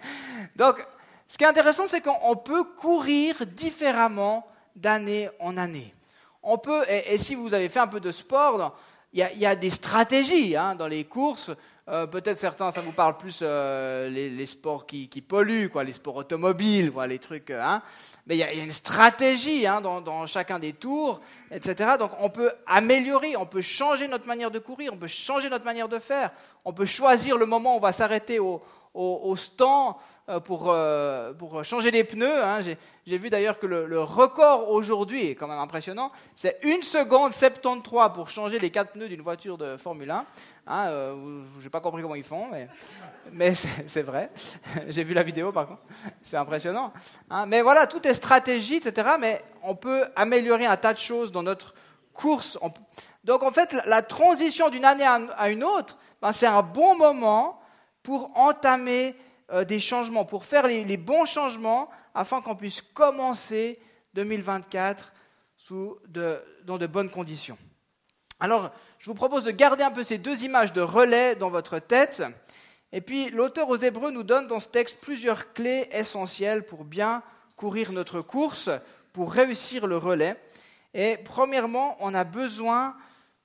Donc, 0.56 0.86
ce 1.28 1.38
qui 1.38 1.44
est 1.44 1.48
intéressant, 1.48 1.86
c'est 1.86 2.00
qu'on 2.00 2.36
peut 2.36 2.64
courir 2.64 3.44
différemment 3.46 4.46
d'année 4.74 5.28
en 5.40 5.56
année. 5.56 5.94
On 6.42 6.58
peut, 6.58 6.84
et, 6.88 7.18
si 7.18 7.34
vous 7.34 7.54
avez 7.54 7.68
fait 7.68 7.80
un 7.80 7.88
peu 7.88 8.00
de 8.00 8.12
sport, 8.12 8.78
il 9.12 9.26
y, 9.36 9.46
a 9.46 9.56
des 9.56 9.70
stratégies 9.70 10.56
hein, 10.56 10.74
dans 10.74 10.86
les 10.86 11.04
courses. 11.04 11.50
Euh, 11.88 12.06
peut-être 12.06 12.38
certains, 12.38 12.72
ça 12.72 12.80
vous 12.80 12.92
parle 12.92 13.16
plus 13.16 13.38
euh, 13.42 14.10
les, 14.10 14.46
sports 14.46 14.86
qui, 14.86 15.06
polluent, 15.26 15.70
quoi, 15.70 15.84
les 15.84 15.92
sports 15.92 16.16
automobiles, 16.16 16.90
quoi, 16.90 17.06
les 17.06 17.20
trucs. 17.20 17.50
Euh, 17.50 17.62
hein. 17.62 17.80
Mais 18.26 18.36
il 18.36 18.40
y, 18.40 18.42
a 18.42 18.52
une 18.52 18.72
stratégie 18.72 19.66
hein, 19.66 19.80
dans, 19.80 20.26
chacun 20.26 20.58
des 20.58 20.72
tours, 20.72 21.20
etc. 21.52 21.90
Donc 21.98 22.10
on 22.18 22.28
peut 22.28 22.50
améliorer, 22.66 23.36
on 23.36 23.46
peut 23.46 23.60
changer 23.60 24.08
notre 24.08 24.26
manière 24.26 24.50
de 24.50 24.58
courir, 24.58 24.92
on 24.92 24.96
peut 24.96 25.06
changer 25.06 25.48
notre 25.48 25.64
manière 25.64 25.88
de 25.88 26.00
faire, 26.00 26.32
on 26.64 26.72
peut 26.72 26.86
choisir 26.86 27.38
le 27.38 27.46
moment 27.46 27.74
où 27.74 27.76
on 27.78 27.80
va 27.80 27.92
s'arrêter 27.92 28.40
au, 28.40 28.60
au, 28.96 29.36
stand 29.36 29.94
pour, 30.44 30.74
pour 31.38 31.64
changer 31.64 31.90
les 31.90 32.04
pneus. 32.04 32.42
Hein. 32.42 32.60
J'ai 33.06 33.18
vu 33.18 33.30
d'ailleurs 33.30 33.58
que 33.58 33.66
le, 33.66 34.02
record 34.02 34.70
aujourd'hui 34.70 35.30
est 35.30 35.34
quand 35.36 35.46
même 35.46 35.58
impressionnant. 35.58 36.10
C'est 36.34 36.58
1 36.64 36.82
seconde 36.82 37.32
73 37.32 38.12
pour 38.12 38.28
changer 38.28 38.58
les 38.58 38.70
quatre 38.70 38.92
pneus 38.92 39.08
d'une 39.08 39.22
voiture 39.22 39.56
de 39.56 39.76
Formule 39.76 40.10
1. 40.10 40.24
Hein, 40.68 40.86
euh, 40.88 41.42
je 41.60 41.64
n'ai 41.64 41.70
pas 41.70 41.80
compris 41.80 42.02
comment 42.02 42.16
ils 42.16 42.24
font, 42.24 42.48
mais, 43.32 43.54
c'est 43.54 44.02
vrai. 44.02 44.30
J'ai 44.88 45.04
vu 45.04 45.14
la 45.14 45.22
vidéo 45.22 45.52
par 45.52 45.66
contre. 45.66 45.82
C'est 46.22 46.36
impressionnant. 46.36 46.92
Hein. 47.30 47.46
mais 47.46 47.62
voilà, 47.62 47.86
tout 47.86 48.04
est 48.06 48.14
stratégie, 48.14 48.76
etc. 48.76 49.10
Mais 49.20 49.44
on 49.62 49.76
peut 49.76 50.04
améliorer 50.16 50.66
un 50.66 50.76
tas 50.76 50.92
de 50.92 50.98
choses 50.98 51.30
dans 51.30 51.44
notre 51.44 51.74
course. 52.12 52.58
Donc 53.22 53.44
en 53.44 53.52
fait, 53.52 53.76
la 53.86 54.02
transition 54.02 54.68
d'une 54.68 54.84
année 54.84 55.06
à 55.06 55.48
une 55.50 55.62
autre, 55.62 55.96
ben, 56.20 56.32
c'est 56.32 56.46
un 56.46 56.62
bon 56.62 56.96
moment 56.96 57.60
pour 58.06 58.30
entamer 58.38 59.16
euh, 59.50 59.64
des 59.64 59.80
changements, 59.80 60.24
pour 60.24 60.44
faire 60.44 60.68
les, 60.68 60.96
bons 60.96 61.24
changements 61.24 61.90
afin 62.14 62.40
qu'on 62.40 62.54
puisse 62.54 62.80
commencer 62.80 63.80
2024 64.14 65.12
sous 65.56 65.98
dans 66.06 66.78
de 66.78 66.86
bonnes 66.86 67.10
conditions. 67.10 67.58
Alors, 68.38 68.70
je 69.00 69.10
vous 69.10 69.16
propose 69.16 69.42
de 69.42 69.50
garder 69.50 69.82
un 69.82 69.90
peu 69.90 70.04
ces 70.04 70.18
deux 70.18 70.44
images 70.44 70.72
de 70.72 70.80
relais 70.80 71.34
dans 71.34 71.50
votre 71.50 71.80
tête. 71.80 72.22
Et 72.92 73.00
puis, 73.00 73.28
l'auteur 73.30 73.68
aux 73.70 73.76
Hébreux 73.76 74.12
nous 74.12 74.22
donne 74.22 74.46
dans 74.46 74.60
ce 74.60 74.68
texte 74.68 74.98
plusieurs 75.00 75.52
clés 75.52 75.88
essentielles 75.90 76.64
pour 76.64 76.84
bien 76.84 77.24
courir 77.56 77.90
notre 77.90 78.20
course, 78.20 78.70
pour 79.12 79.32
réussir 79.32 79.88
le 79.88 79.96
relais. 79.96 80.40
Et 80.94 81.16
premièrement, 81.24 81.96
on 81.98 82.14
a 82.14 82.22
besoin 82.22 82.96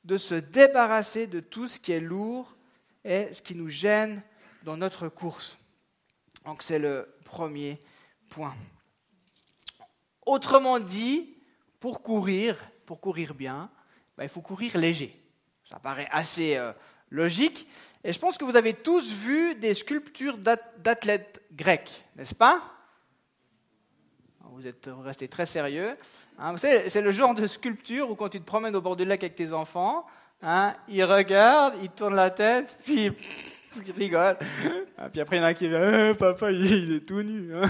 de 0.03 0.19
se 0.19 0.35
débarrasser 0.35 1.25
de 1.25 1.39
tout 1.39 1.67
ce 1.67 1.79
qui 1.79 1.93
est 1.93 1.99
lourd 1.99 2.55
et 3.03 3.33
ce 3.33 3.41
qui 3.41 3.55
nous 3.55 3.69
gêne 3.69 4.21
dans 4.63 4.77
notre 4.77 5.07
course. 5.07 5.57
Donc 6.45 6.63
c'est 6.63 6.79
le 6.79 7.07
premier 7.25 7.79
point. 8.29 8.55
Autrement 10.25 10.79
dit, 10.79 11.35
pour 11.79 12.01
courir, 12.01 12.57
pour 12.85 12.99
courir 12.99 13.33
bien, 13.33 13.69
ben, 14.17 14.23
il 14.23 14.29
faut 14.29 14.41
courir 14.41 14.77
léger. 14.77 15.19
Ça 15.69 15.79
paraît 15.79 16.07
assez 16.11 16.55
euh, 16.55 16.73
logique. 17.09 17.67
Et 18.03 18.13
je 18.13 18.19
pense 18.19 18.37
que 18.37 18.45
vous 18.45 18.55
avez 18.55 18.73
tous 18.73 19.13
vu 19.13 19.55
des 19.55 19.73
sculptures 19.73 20.37
d'athlètes 20.37 21.41
grecs, 21.51 22.03
n'est-ce 22.15 22.35
pas? 22.35 22.61
Vous 24.53 24.67
êtes 24.67 24.89
restés 25.03 25.27
très 25.27 25.45
sérieux. 25.45 25.95
Hein. 26.37 26.55
c'est 26.57 27.01
le 27.01 27.11
genre 27.11 27.33
de 27.33 27.47
sculpture 27.47 28.11
où 28.11 28.15
quand 28.15 28.29
tu 28.29 28.39
te 28.39 28.45
promènes 28.45 28.75
au 28.75 28.81
bord 28.81 28.95
du 28.95 29.05
lac 29.05 29.23
avec 29.23 29.35
tes 29.35 29.53
enfants, 29.53 30.05
hein, 30.41 30.75
ils 30.87 31.03
regardent, 31.03 31.75
ils 31.81 31.89
tournent 31.89 32.15
la 32.15 32.31
tête, 32.31 32.77
puis 32.83 33.11
ils 33.85 33.91
rigolent. 33.91 34.37
Ah, 34.97 35.09
puis 35.09 35.21
après, 35.21 35.37
il 35.37 35.39
y 35.39 35.43
en 35.43 35.45
a 35.47 35.53
qui 35.53 35.67
disent 35.67 35.77
eh, 35.77 36.13
Papa, 36.13 36.51
il 36.51 36.93
est 36.93 36.99
tout 37.01 37.21
nu. 37.21 37.55
Hein. 37.55 37.69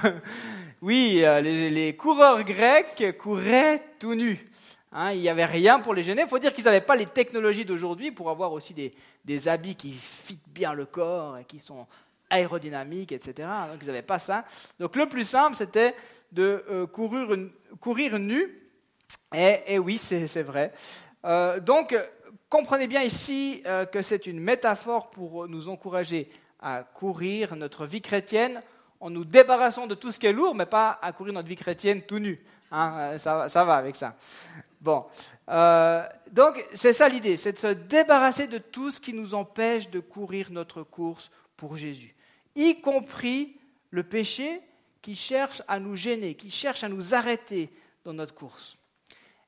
Oui, 0.81 1.21
euh, 1.23 1.41
les, 1.41 1.95
coureurs 1.95 2.43
grecs 2.43 3.15
couraient 3.17 3.83
tout 3.99 4.15
nus. 4.15 4.47
Hein, 4.91 5.11
il 5.11 5.19
n'y 5.19 5.29
avait 5.29 5.45
rien 5.45 5.79
pour 5.79 5.93
les 5.93 6.03
gêner. 6.03 6.23
Il 6.23 6.27
faut 6.27 6.39
dire 6.39 6.53
qu'ils 6.53 6.63
n'avaient 6.63 6.81
pas 6.81 6.95
les 6.95 7.05
technologies 7.05 7.65
d'aujourd'hui 7.65 8.11
pour 8.11 8.29
avoir 8.29 8.51
aussi 8.51 8.73
des, 8.73 9.47
habits 9.47 9.75
qui 9.75 9.91
fitent 9.91 10.49
bien 10.49 10.73
le 10.73 10.85
corps 10.85 11.37
et 11.37 11.45
qui 11.45 11.59
sont 11.59 11.85
aérodynamiques, 12.29 13.11
etc. 13.11 13.47
Donc 13.71 13.79
ils 13.81 13.87
n'avaient 13.87 14.01
pas 14.01 14.19
ça. 14.19 14.43
Donc 14.79 14.95
le 14.95 15.07
plus 15.07 15.25
simple, 15.25 15.55
c'était 15.55 15.93
de 16.31 16.63
euh, 16.69 16.87
courir, 16.87 17.27
courir, 17.79 18.17
nu. 18.17 18.57
Et, 19.35 19.77
oui, 19.77 19.97
c'est 19.97 20.43
vrai. 20.43 20.73
Euh, 21.25 21.59
donc 21.59 21.95
comprenez 22.51 22.85
bien 22.85 23.01
ici 23.01 23.63
que 23.91 24.01
c'est 24.03 24.27
une 24.27 24.39
métaphore 24.39 25.09
pour 25.09 25.47
nous 25.47 25.69
encourager 25.69 26.29
à 26.59 26.83
courir 26.83 27.55
notre 27.55 27.85
vie 27.87 28.01
chrétienne 28.01 28.61
en 28.99 29.09
nous 29.09 29.25
débarrassant 29.25 29.87
de 29.87 29.95
tout 29.95 30.11
ce 30.11 30.19
qui 30.19 30.27
est 30.27 30.33
lourd, 30.33 30.53
mais 30.53 30.67
pas 30.67 30.99
à 31.01 31.11
courir 31.11 31.33
notre 31.33 31.47
vie 31.47 31.55
chrétienne 31.55 32.03
tout 32.03 32.19
nu. 32.19 32.39
Hein, 32.71 33.17
ça, 33.17 33.49
ça, 33.49 33.65
va 33.65 33.75
avec 33.75 33.95
ça. 33.95 34.15
Bon, 34.79 35.05
euh, 35.49 36.07
donc 36.31 36.63
c'est 36.73 36.93
ça 36.93 37.09
l'idée, 37.09 37.35
c'est 37.35 37.53
de 37.53 37.57
se 37.57 37.67
débarrasser 37.67 38.47
de 38.47 38.59
tout 38.59 38.91
ce 38.91 39.01
qui 39.01 39.13
nous 39.13 39.33
empêche 39.33 39.89
de 39.89 39.99
courir 39.99 40.51
notre 40.51 40.83
course 40.83 41.31
pour 41.57 41.75
Jésus, 41.75 42.15
y 42.55 42.79
compris 42.79 43.57
le 43.89 44.03
péché 44.03 44.61
qui 45.01 45.15
cherche 45.15 45.61
à 45.67 45.79
nous 45.79 45.95
gêner, 45.95 46.35
qui 46.35 46.49
cherche 46.49 46.83
à 46.83 46.89
nous 46.89 47.13
arrêter 47.13 47.69
dans 48.05 48.13
notre 48.13 48.33
course. 48.33 48.77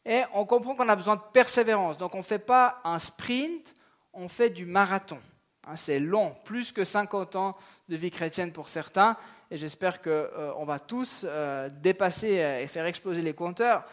Et 0.05 0.23
on 0.33 0.45
comprend 0.45 0.75
qu'on 0.75 0.89
a 0.89 0.95
besoin 0.95 1.15
de 1.15 1.21
persévérance, 1.31 1.97
donc 1.97 2.13
on 2.13 2.19
ne 2.19 2.23
fait 2.23 2.39
pas 2.39 2.81
un 2.83 2.99
sprint, 2.99 3.75
on 4.11 4.27
fait 4.27 4.49
du 4.49 4.65
marathon. 4.65 5.19
Hein, 5.65 5.75
c'est 5.75 5.99
long, 5.99 6.35
plus 6.43 6.73
que 6.73 6.83
50 6.83 7.35
ans 7.37 7.55
de 7.87 7.95
vie 7.95 8.11
chrétienne 8.11 8.51
pour 8.51 8.67
certains, 8.67 9.15
et 9.49 9.57
j'espère 9.57 10.01
qu'on 10.01 10.09
euh, 10.09 10.65
va 10.65 10.79
tous 10.79 11.21
euh, 11.23 11.69
dépasser 11.69 12.41
euh, 12.41 12.61
et 12.61 12.67
faire 12.67 12.85
exploser 12.85 13.21
les 13.21 13.33
compteurs. 13.33 13.85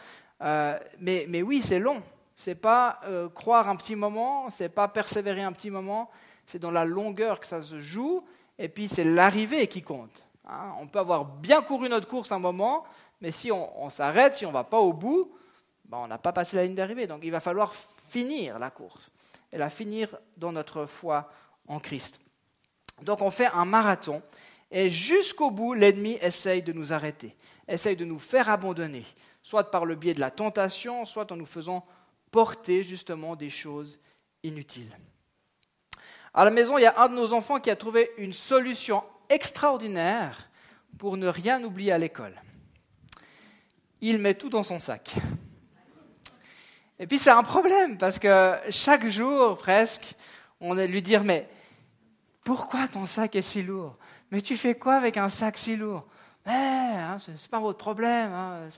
mais, 0.99 1.41
oui, 1.41 1.61
c'est 1.61 1.79
long. 1.79 2.01
C'est 2.35 2.55
pas 2.55 2.99
croire 3.35 3.69
un 3.69 3.75
petit 3.75 3.95
moment, 3.95 4.49
c'est 4.49 4.69
pas 4.69 4.87
persévérer 4.87 5.43
un 5.43 5.51
petit 5.51 5.69
moment, 5.69 6.09
c'est 6.45 6.57
dans 6.57 6.71
la 6.71 6.85
longueur 6.85 7.39
que 7.39 7.45
ça 7.45 7.61
se 7.61 7.79
joue, 7.79 8.25
et 8.57 8.67
puis 8.67 8.87
c'est 8.87 9.03
l'arrivée 9.03 9.67
qui 9.67 9.83
compte. 9.83 10.25
Hein. 10.47 10.73
On 10.79 10.87
peut 10.87 10.97
avoir 10.97 11.25
bien 11.25 11.61
couru 11.61 11.87
notre 11.87 12.07
course 12.07 12.31
un 12.31 12.39
moment, 12.39 12.83
mais 13.21 13.29
si 13.29 13.51
on, 13.51 13.89
s'arrête, 13.91 14.35
si 14.35 14.45
on 14.45 14.49
ne 14.49 14.53
va 14.53 14.63
pas 14.63 14.79
au 14.79 14.93
bout, 14.93 15.31
on 15.99 16.07
n'a 16.07 16.17
pas 16.17 16.33
passé 16.33 16.55
la 16.57 16.63
ligne 16.63 16.75
d'arrivée. 16.75 17.07
Donc 17.07 17.21
il 17.23 17.31
va 17.31 17.39
falloir 17.39 17.73
finir 17.73 18.59
la 18.59 18.69
course, 18.69 19.11
et 19.51 19.57
la 19.57 19.69
finir 19.69 20.17
dans 20.37 20.51
notre 20.51 20.85
foi 20.85 21.31
en 21.67 21.79
Christ. 21.79 22.19
Donc 23.01 23.21
on 23.21 23.31
fait 23.31 23.47
un 23.53 23.65
marathon, 23.65 24.21
et 24.69 24.89
jusqu'au 24.89 25.51
bout, 25.51 25.73
l'ennemi 25.73 26.17
essaye 26.21 26.61
de 26.61 26.73
nous 26.73 26.93
arrêter, 26.93 27.35
essaye 27.67 27.95
de 27.95 28.05
nous 28.05 28.19
faire 28.19 28.49
abandonner, 28.49 29.05
soit 29.43 29.71
par 29.71 29.85
le 29.85 29.95
biais 29.95 30.13
de 30.13 30.19
la 30.19 30.31
tentation, 30.31 31.05
soit 31.05 31.31
en 31.31 31.35
nous 31.35 31.45
faisant 31.45 31.83
porter 32.31 32.83
justement 32.83 33.35
des 33.35 33.49
choses 33.49 33.99
inutiles. 34.43 34.97
À 36.33 36.45
la 36.45 36.51
maison, 36.51 36.77
il 36.77 36.83
y 36.83 36.85
a 36.85 37.01
un 37.01 37.09
de 37.09 37.15
nos 37.15 37.33
enfants 37.33 37.59
qui 37.59 37.69
a 37.69 37.75
trouvé 37.75 38.11
une 38.17 38.31
solution 38.31 39.03
extraordinaire 39.29 40.49
pour 40.97 41.17
ne 41.17 41.27
rien 41.27 41.61
oublier 41.63 41.91
à 41.91 41.97
l'école. 41.97 42.41
Il 43.99 44.17
met 44.17 44.33
tout 44.33 44.49
dans 44.49 44.63
son 44.63 44.79
sac. 44.79 45.13
Et 47.01 47.07
puis 47.07 47.17
c'est 47.17 47.31
un 47.31 47.41
problème 47.41 47.97
parce 47.97 48.19
que 48.19 48.53
chaque 48.69 49.07
jour 49.07 49.57
presque, 49.57 50.13
on 50.59 50.75
va 50.75 50.85
lui 50.85 51.01
dire 51.01 51.23
mais 51.23 51.49
pourquoi 52.43 52.87
ton 52.87 53.07
sac 53.07 53.35
est 53.35 53.41
si 53.41 53.63
lourd? 53.63 53.97
Mais 54.29 54.39
tu 54.39 54.55
fais 54.55 54.75
quoi 54.75 54.93
avec 54.93 55.17
un 55.17 55.27
sac 55.27 55.57
si 55.57 55.75
lourd? 55.75 56.05
Eh, 56.45 56.51
hein, 56.51 57.17
Ce 57.19 57.31
n'est 57.31 57.37
pas 57.49 57.59
votre 57.59 57.79
problème. 57.79 58.31
Hein, 58.31 58.69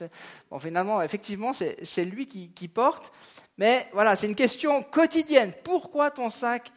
bon, 0.50 0.58
finalement, 0.58 1.02
effectivement, 1.02 1.52
c'est 1.52 2.04
lui 2.04 2.26
qui, 2.26 2.48
qui, 2.48 2.66
porte. 2.66 3.12
Mais 3.58 3.86
voilà, 3.92 4.16
c'est 4.16 4.26
une 4.26 4.34
question 4.34 4.82
quotidienne. 4.82 5.52
Pourquoi 5.62 6.10
ton 6.10 6.30
sac 6.30 6.72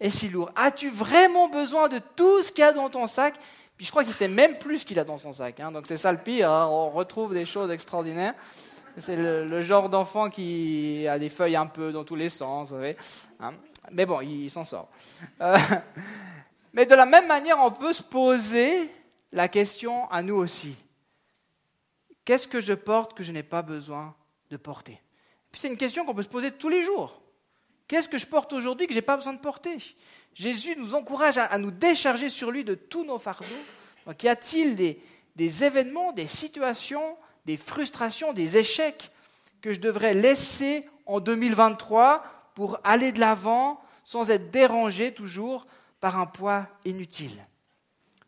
est 0.00 0.10
si 0.10 0.28
lourd? 0.28 0.50
As-tu 0.56 0.90
vraiment 0.90 1.48
besoin 1.48 1.88
de 1.88 2.00
tout 2.16 2.42
ce 2.42 2.50
qu'il 2.50 2.62
y 2.62 2.66
a 2.66 2.72
dans 2.72 2.90
ton 2.90 3.06
sac? 3.06 3.34
Puis 3.76 3.86
je 3.86 3.92
crois 3.92 4.02
qu'il 4.02 4.12
sait 4.12 4.26
même 4.26 4.58
plus 4.58 4.78
ce 4.78 4.84
qu'il 4.84 4.98
a 4.98 5.04
dans 5.04 5.18
son 5.18 5.32
sac. 5.32 5.60
Hein, 5.60 5.70
donc 5.70 5.86
c'est 5.86 5.96
ça 5.96 6.10
le 6.10 6.18
pire. 6.18 6.50
Hein, 6.50 6.66
on 6.66 6.90
retrouve 6.90 7.34
des 7.34 7.46
choses 7.46 7.70
extraordinaires. 7.70 8.34
C'est 8.98 9.16
le, 9.16 9.60
genre 9.60 9.88
d'enfant 9.88 10.30
qui 10.30 11.06
a 11.08 11.18
des 11.18 11.28
feuilles 11.28 11.56
un 11.56 11.66
peu 11.66 11.92
dans 11.92 12.04
tous 12.04 12.16
les 12.16 12.28
sens. 12.28 12.68
Vous 12.68 12.74
savez, 12.74 12.96
Mais 13.92 14.06
bon, 14.06 14.20
il, 14.20 14.50
s'en 14.50 14.64
sort. 14.64 14.88
Euh, 15.40 15.56
mais 16.72 16.86
de 16.86 16.94
la 16.94 17.06
même 17.06 17.26
manière, 17.26 17.58
on 17.60 17.70
peut 17.70 17.92
se 17.92 18.02
poser 18.02 18.90
la 19.32 19.48
question 19.48 20.10
à 20.10 20.22
nous 20.22 20.36
aussi. 20.36 20.74
Qu'est-ce 22.24 22.48
que 22.48 22.60
je 22.60 22.72
porte 22.72 23.14
que 23.14 23.22
je 23.22 23.32
n'ai 23.32 23.42
pas 23.42 23.62
besoin 23.62 24.14
de 24.50 24.56
porter? 24.56 25.00
C'est 25.54 25.68
une 25.68 25.76
question 25.76 26.04
qu'on 26.04 26.14
peut 26.14 26.22
se 26.22 26.28
poser 26.28 26.52
tous 26.52 26.68
les 26.68 26.82
jours. 26.82 27.20
Qu'est-ce 27.86 28.08
que 28.08 28.18
je 28.18 28.26
porte 28.26 28.52
aujourd'hui 28.52 28.86
que 28.86 28.92
je 28.92 28.98
n'ai 28.98 29.02
pas 29.02 29.16
besoin 29.16 29.32
de 29.32 29.40
porter? 29.40 29.78
Jésus 30.34 30.76
nous 30.76 30.94
encourage 30.94 31.38
à, 31.38 31.56
nous 31.58 31.70
décharger 31.70 32.28
sur 32.28 32.50
lui 32.50 32.64
de 32.64 32.74
tous 32.74 33.04
nos 33.04 33.18
fardeaux. 33.18 33.46
Donc, 34.06 34.22
y 34.22 34.28
a-t-il 34.28 34.76
des 34.76 35.64
événements, 35.64 36.12
des 36.12 36.26
situations, 36.26 37.16
des 37.48 37.56
frustrations, 37.56 38.34
des 38.34 38.58
échecs 38.58 39.10
que 39.62 39.72
je 39.72 39.80
devrais 39.80 40.12
laisser 40.12 40.86
en 41.06 41.18
2023 41.18 42.22
pour 42.54 42.78
aller 42.84 43.10
de 43.10 43.20
l'avant 43.20 43.80
sans 44.04 44.30
être 44.30 44.50
dérangé 44.50 45.14
toujours 45.14 45.66
par 45.98 46.18
un 46.20 46.26
poids 46.26 46.66
inutile. 46.84 47.42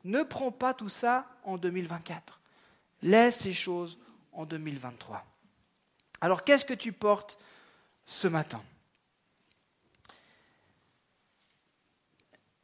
Ne 0.05 0.23
prends 0.23 0.51
pas 0.51 0.73
tout 0.73 0.89
ça 0.89 1.27
en 1.45 1.59
2024. 1.59 2.41
Laisse 3.03 3.41
ces 3.41 3.53
choses 3.53 3.99
en 4.33 4.47
2023. 4.47 5.23
Alors 6.23 6.43
qu'est-ce 6.43 6.65
que 6.65 6.73
tu 6.73 6.93
portes 6.93 7.37
ce 8.07 8.27
matin? 8.27 8.63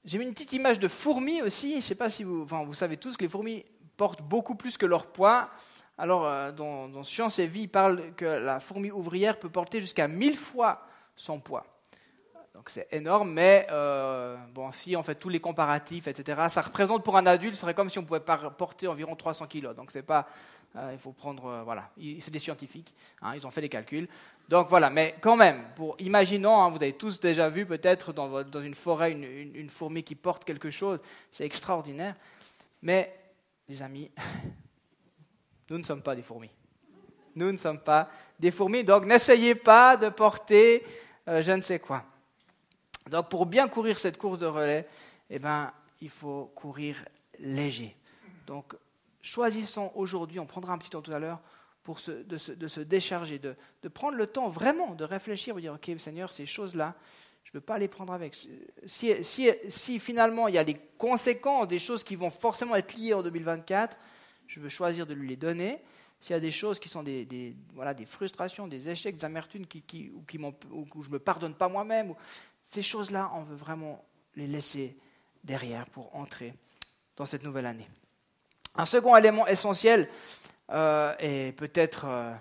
J'ai 0.07 0.17
mis 0.17 0.25
une 0.25 0.33
petite 0.33 0.55
image 0.55 0.79
de 0.79 0.89
fourmis 0.89 1.43
aussi. 1.43 1.73
Je 1.73 1.77
ne 1.77 1.81
sais 1.83 1.95
pas 1.95 2.09
si 2.09 2.25
vous 2.25 2.73
savez 2.73 2.97
tous 2.97 3.19
que 3.19 3.25
les 3.25 3.29
fourmis 3.29 3.63
portent 3.99 4.23
beaucoup 4.23 4.55
plus 4.55 4.79
que 4.79 4.87
leur 4.87 5.05
poids. 5.07 5.51
Alors, 5.99 6.26
euh, 6.26 6.53
dans, 6.53 6.88
dans 6.88 7.03
Science 7.03 7.38
et 7.38 7.47
Vie, 7.47 7.62
il 7.62 7.69
parle 7.69 8.15
que 8.17 8.25
la 8.25 8.61
fourmi 8.61 8.91
ouvrière 8.91 9.38
peut 9.38 9.49
porter 9.49 9.81
jusqu'à 9.81 10.09
1000 10.09 10.37
fois 10.37 10.83
son 11.15 11.41
poids. 11.41 11.65
Donc 12.55 12.71
c'est 12.71 12.88
énorme, 12.91 13.33
mais 13.33 13.67
euh, 13.71 14.37
bon, 14.55 14.73
si 14.73 14.97
on 14.97 15.03
fait 15.03 15.15
tous 15.15 15.29
les 15.29 15.41
comparatifs, 15.41 16.09
etc., 16.09 16.47
ça 16.49 16.62
représente 16.62 17.05
pour 17.05 17.17
un 17.17 17.26
adulte, 17.26 17.55
ce 17.55 17.61
serait 17.61 17.75
comme 17.75 17.91
si 17.91 17.99
on 17.99 18.05
pouvait 18.05 18.21
porter 18.21 18.88
environ 18.88 19.15
300 19.15 19.47
kilos. 19.47 19.76
Donc 19.76 19.91
c'est 19.91 20.03
pas, 20.03 20.26
euh, 20.75 20.91
il 20.93 20.99
faut 20.99 21.12
prendre, 21.12 21.62
voilà, 21.65 21.91
c'est 22.19 22.31
des 22.31 22.38
scientifiques, 22.38 22.95
hein, 23.21 23.33
ils 23.35 23.47
ont 23.47 23.50
fait 23.50 23.61
les 23.61 23.69
calculs. 23.69 24.09
Donc 24.49 24.69
voilà, 24.71 24.88
mais 24.88 25.17
quand 25.21 25.37
même, 25.37 25.65
pour 25.76 25.97
imaginons, 25.99 26.62
hein, 26.62 26.71
vous 26.71 26.76
avez 26.76 26.95
tous 26.95 27.21
déjà 27.21 27.50
vu 27.50 27.67
peut-être 27.67 28.15
dans, 28.15 28.43
dans, 28.43 28.62
une 28.62 28.75
forêt 28.75 29.12
une, 29.12 29.25
une, 29.55 29.69
fourmi 29.69 30.03
qui 30.03 30.15
porte 30.15 30.45
quelque 30.45 30.71
chose, 30.71 30.99
c'est 31.31 31.45
extraordinaire. 31.45 32.15
Mais 32.81 33.15
les 33.69 33.83
amis, 33.83 34.11
nous 35.68 35.78
ne 35.78 35.85
sommes 35.85 36.02
pas 36.02 36.14
des 36.14 36.23
fourmis. 36.23 36.50
Nous 37.35 37.52
ne 37.52 37.58
sommes 37.58 37.80
pas 37.80 38.11
des 38.38 38.50
fourmis, 38.50 38.85
donc 38.85 39.04
n'essayez 39.04 39.54
pas 39.54 39.96
de 39.96 40.08
porter 40.08 40.85
je 41.26 41.52
ne 41.52 41.61
sais 41.61 41.80
quoi. 41.80 42.04
Donc 43.11 43.28
pour 43.28 43.46
bien 43.46 43.68
courir 43.68 43.99
cette 43.99 44.18
course 44.18 44.38
de 44.38 44.46
relais, 44.46 44.88
eh 45.30 45.38
ben, 45.38 45.73
il 46.00 46.11
faut 46.11 46.52
courir 46.54 47.04
léger. 47.38 47.96
Donc 48.46 48.75
choisissons 49.20 49.92
aujourd'hui, 49.94 50.38
on 50.38 50.46
prendra 50.46 50.73
un 50.73 50.78
petit 50.78 50.90
temps 50.90 51.02
tout 51.02 51.12
à 51.12 51.18
l'heure, 51.18 51.40
pour 51.82 52.00
se, 52.00 52.11
de, 52.11 52.37
se, 52.37 52.80
décharger, 52.80 53.38
de, 53.38 53.54
prendre 53.88 54.16
le 54.16 54.26
temps 54.26 54.49
vraiment 54.49 54.94
de 54.94 55.04
réfléchir, 55.04 55.54
de 55.54 55.61
dire, 55.61 55.75
OK 55.75 55.90
Seigneur, 55.99 56.32
ces 56.32 56.46
choses-là, 56.46 56.94
je 57.44 57.50
ne 57.50 57.54
veux 57.54 57.61
pas 57.61 57.78
les 57.78 57.87
prendre 57.87 58.12
avec. 58.12 58.37
Si, 58.87 59.14
si, 59.68 60.00
finalement 60.00 60.49
il 60.49 60.56
y 60.56 60.58
a 60.58 60.64
des 60.64 60.80
conséquences, 60.99 61.68
des 61.68 61.78
choses 61.78 62.02
qui 62.02 62.16
vont 62.16 62.30
forcément 62.30 62.75
être 62.75 62.94
liées 62.94 63.14
en 63.14 63.23
2024, 63.23 63.96
je 64.47 64.61
veux 64.61 64.69
choisir 64.69 65.07
de 65.07 65.15
lui 65.15 65.29
les 65.29 65.37
donner. 65.37 65.83
S'il 66.21 66.33
y 66.33 66.37
a 66.37 66.41
des 66.41 66.50
choses 66.50 66.79
qui 66.79 66.88
sont 66.88 67.03
des, 67.03 67.55
voilà, 67.75 67.95
des 67.95 68.07
frustrations, 68.07 68.67
des 68.67 68.88
échecs, 68.88 69.17
des 69.17 69.25
amertumes 69.25 69.67
qui, 69.67 70.11
ou, 70.15 70.23
qui 70.23 70.38
ou 70.38 71.03
je 71.03 71.09
ne 71.09 71.15
me 71.15 71.19
pardonne 71.19 71.55
pas 71.55 71.69
moi-même, 71.69 72.15
ces 72.71 72.83
choses-là, 72.83 73.31
on 73.35 73.43
veut 73.43 73.57
vraiment 73.57 74.05
les 74.35 74.47
laisser 74.47 74.97
derrière 75.45 75.87
pour 75.87 76.15
entrer 76.17 76.55
dans 77.17 77.25
cette 77.25 77.43
nouvelle 77.43 77.67
année. 77.67 77.88
Un 78.75 78.87
second 78.87 79.17
élément 79.17 79.47
essentiel 79.47 80.09
euh, 80.71 81.15
et 81.19 81.53
peut-être 81.53 82.05
euh, 82.07 82.35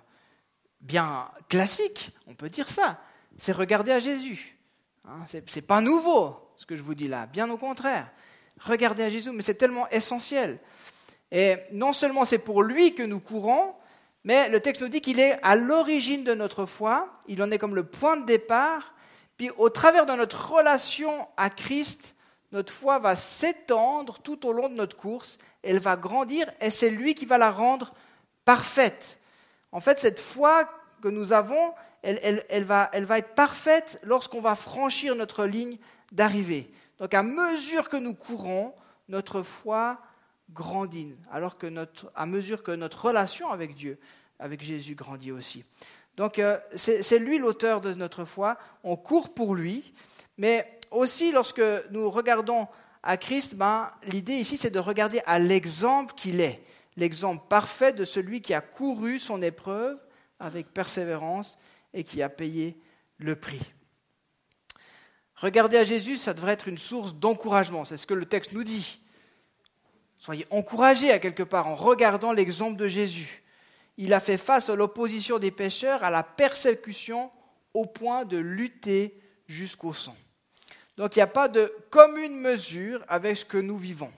bien 0.82 1.30
classique, 1.48 2.12
on 2.28 2.34
peut 2.34 2.50
dire 2.50 2.70
ça, 2.70 3.00
c'est 3.38 3.52
regarder 3.52 3.92
à 3.92 4.00
Jésus. 4.00 4.58
Hein, 5.06 5.26
ce 5.28 5.38
n'est 5.38 5.62
pas 5.62 5.82
nouveau 5.82 6.52
ce 6.58 6.66
que 6.66 6.76
je 6.76 6.82
vous 6.82 6.96
dis 6.96 7.08
là, 7.08 7.28
bien 7.28 7.50
au 7.50 7.58
contraire. 7.58 8.12
Regardez 8.60 9.04
à 9.04 9.10
Jésus, 9.10 9.32
mais 9.32 9.44
c'est 9.44 9.56
tellement 9.56 9.88
essentiel. 9.90 10.60
Et 11.36 11.58
non 11.74 11.92
seulement 11.92 12.24
c'est 12.24 12.38
pour 12.38 12.64
lui 12.64 12.96
que 12.96 13.04
nous 13.04 13.20
courons, 13.20 13.74
mais 14.24 14.48
le 14.48 14.62
texte 14.62 14.82
nous 14.82 14.88
dit 14.88 15.02
qu'il 15.02 15.20
est 15.20 15.38
à 15.44 15.58
l'origine 15.58 16.24
de 16.24 16.34
notre 16.34 16.66
foi, 16.66 17.10
il 17.28 17.44
en 17.44 17.52
est 17.52 17.58
comme 17.58 17.76
le 17.76 17.84
point 17.84 18.16
de 18.16 18.26
départ, 18.26 18.94
puis 19.36 19.52
au 19.58 19.70
travers 19.70 20.06
de 20.06 20.14
notre 20.14 20.54
relation 20.54 21.28
à 21.36 21.50
Christ, 21.50 22.16
notre 22.54 22.72
foi 22.72 23.00
va 23.00 23.18
s'étendre 23.18 24.20
tout 24.20 24.48
au 24.48 24.54
long 24.54 24.70
de 24.70 24.76
notre 24.76 24.96
course, 24.96 25.38
elle 25.62 25.80
va 25.80 25.98
grandir 25.98 26.50
et 26.62 26.70
c'est 26.70 26.90
lui 26.90 27.16
qui 27.16 27.26
va 27.26 27.38
la 27.38 27.52
rendre 27.52 27.94
parfaite. 28.46 29.20
En 29.74 29.82
fait, 29.82 30.00
cette 30.00 30.22
foi 30.22 30.64
que 31.02 31.10
nous 31.10 31.34
avons, 31.34 31.74
elle, 32.02 32.64
va, 32.64 32.90
elle 32.94 33.04
va, 33.04 33.18
être 33.18 33.36
parfaite 33.36 34.00
lorsqu'on 34.04 34.40
va 34.40 34.56
franchir 34.56 35.16
notre 35.16 35.44
ligne 35.44 35.80
d'arrivée. 36.14 36.72
Donc 36.98 37.14
à 37.14 37.24
mesure 37.24 37.90
que 37.90 37.98
nous 37.98 38.14
courons, 38.14 38.74
notre 39.10 39.44
foi 39.44 40.00
grandit, 40.52 41.16
alors 41.32 41.58
que 41.58 41.68
notre, 41.68 42.12
à 42.16 42.26
mesure 42.26 42.64
que 42.64 42.72
notre 42.72 43.06
relation 43.06 43.50
avec 43.50 43.76
Dieu, 43.76 43.98
avec 44.40 44.62
Jésus 44.62 44.96
grandit 44.96 45.32
aussi. 45.32 45.64
Donc 46.18 46.40
euh, 46.40 46.58
c'est 46.76 47.20
lui 47.20 47.38
l'auteur 47.38 47.82
de 47.82 47.94
notre 47.94 48.26
foi, 48.26 48.58
on 48.84 48.96
court 48.96 49.34
pour 49.34 49.56
lui, 49.56 49.94
mais 50.38 50.80
aussi 50.92 51.32
lorsque 51.32 51.62
nous 51.92 52.10
regardons 52.10 52.68
à 53.04 53.18
Christ, 53.18 53.56
ben, 53.56 53.92
l'idée 54.04 54.36
ici 54.36 54.58
c'est 54.58 54.70
de 54.70 54.80
regarder 54.80 55.22
à 55.26 55.40
l'exemple 55.40 56.14
qu'il 56.16 56.40
est, 56.42 56.62
l'exemple 56.96 57.44
parfait 57.50 57.92
de 57.92 58.06
celui 58.06 58.42
qui 58.42 58.54
a 58.54 58.62
couru 58.62 59.20
son 59.20 59.42
épreuve 59.42 59.98
avec 60.40 60.74
persévérance 60.74 61.58
et 61.94 62.04
qui 62.04 62.22
a 62.22 62.30
payé 62.30 62.78
le 63.18 63.36
prix. 63.36 63.62
Regarder 65.36 65.78
à 65.78 65.84
Jésus, 65.84 66.18
ça 66.18 66.34
devrait 66.34 66.54
être 66.54 66.70
une 66.70 66.78
source 66.78 67.14
d'encouragement, 67.16 67.84
c'est 67.84 67.98
ce 67.98 68.08
que 68.08 68.14
le 68.14 68.26
texte 68.26 68.54
nous 68.54 68.64
dit. 68.64 69.00
Soyez 70.26 70.48
encouragés 70.50 71.12
à 71.12 71.20
quelque 71.20 71.44
part 71.44 71.68
en 71.68 71.76
regardant 71.76 72.32
l'exemple 72.32 72.78
de 72.78 72.88
Jésus. 72.88 73.44
Il 73.98 74.12
a 74.12 74.20
fait 74.20 74.38
face 74.38 74.72
à 74.72 74.76
l'opposition 74.76 75.38
des 75.38 75.52
pécheurs, 75.52 76.04
à 76.04 76.10
la 76.10 76.24
persécution, 76.24 77.30
au 77.76 77.86
point 77.86 78.26
de 78.26 78.38
lutter 78.38 79.20
jusqu'au 79.46 79.94
sang. 79.94 80.18
Donc 80.98 81.16
il 81.16 81.20
n'y 81.20 81.24
a 81.24 81.28
pas 81.28 81.48
de 81.48 81.72
commune 81.92 82.40
mesure 82.40 83.06
avec 83.08 83.38
ce 83.38 83.46
que 83.46 83.60
nous 83.60 83.78
vivons. 83.78 84.12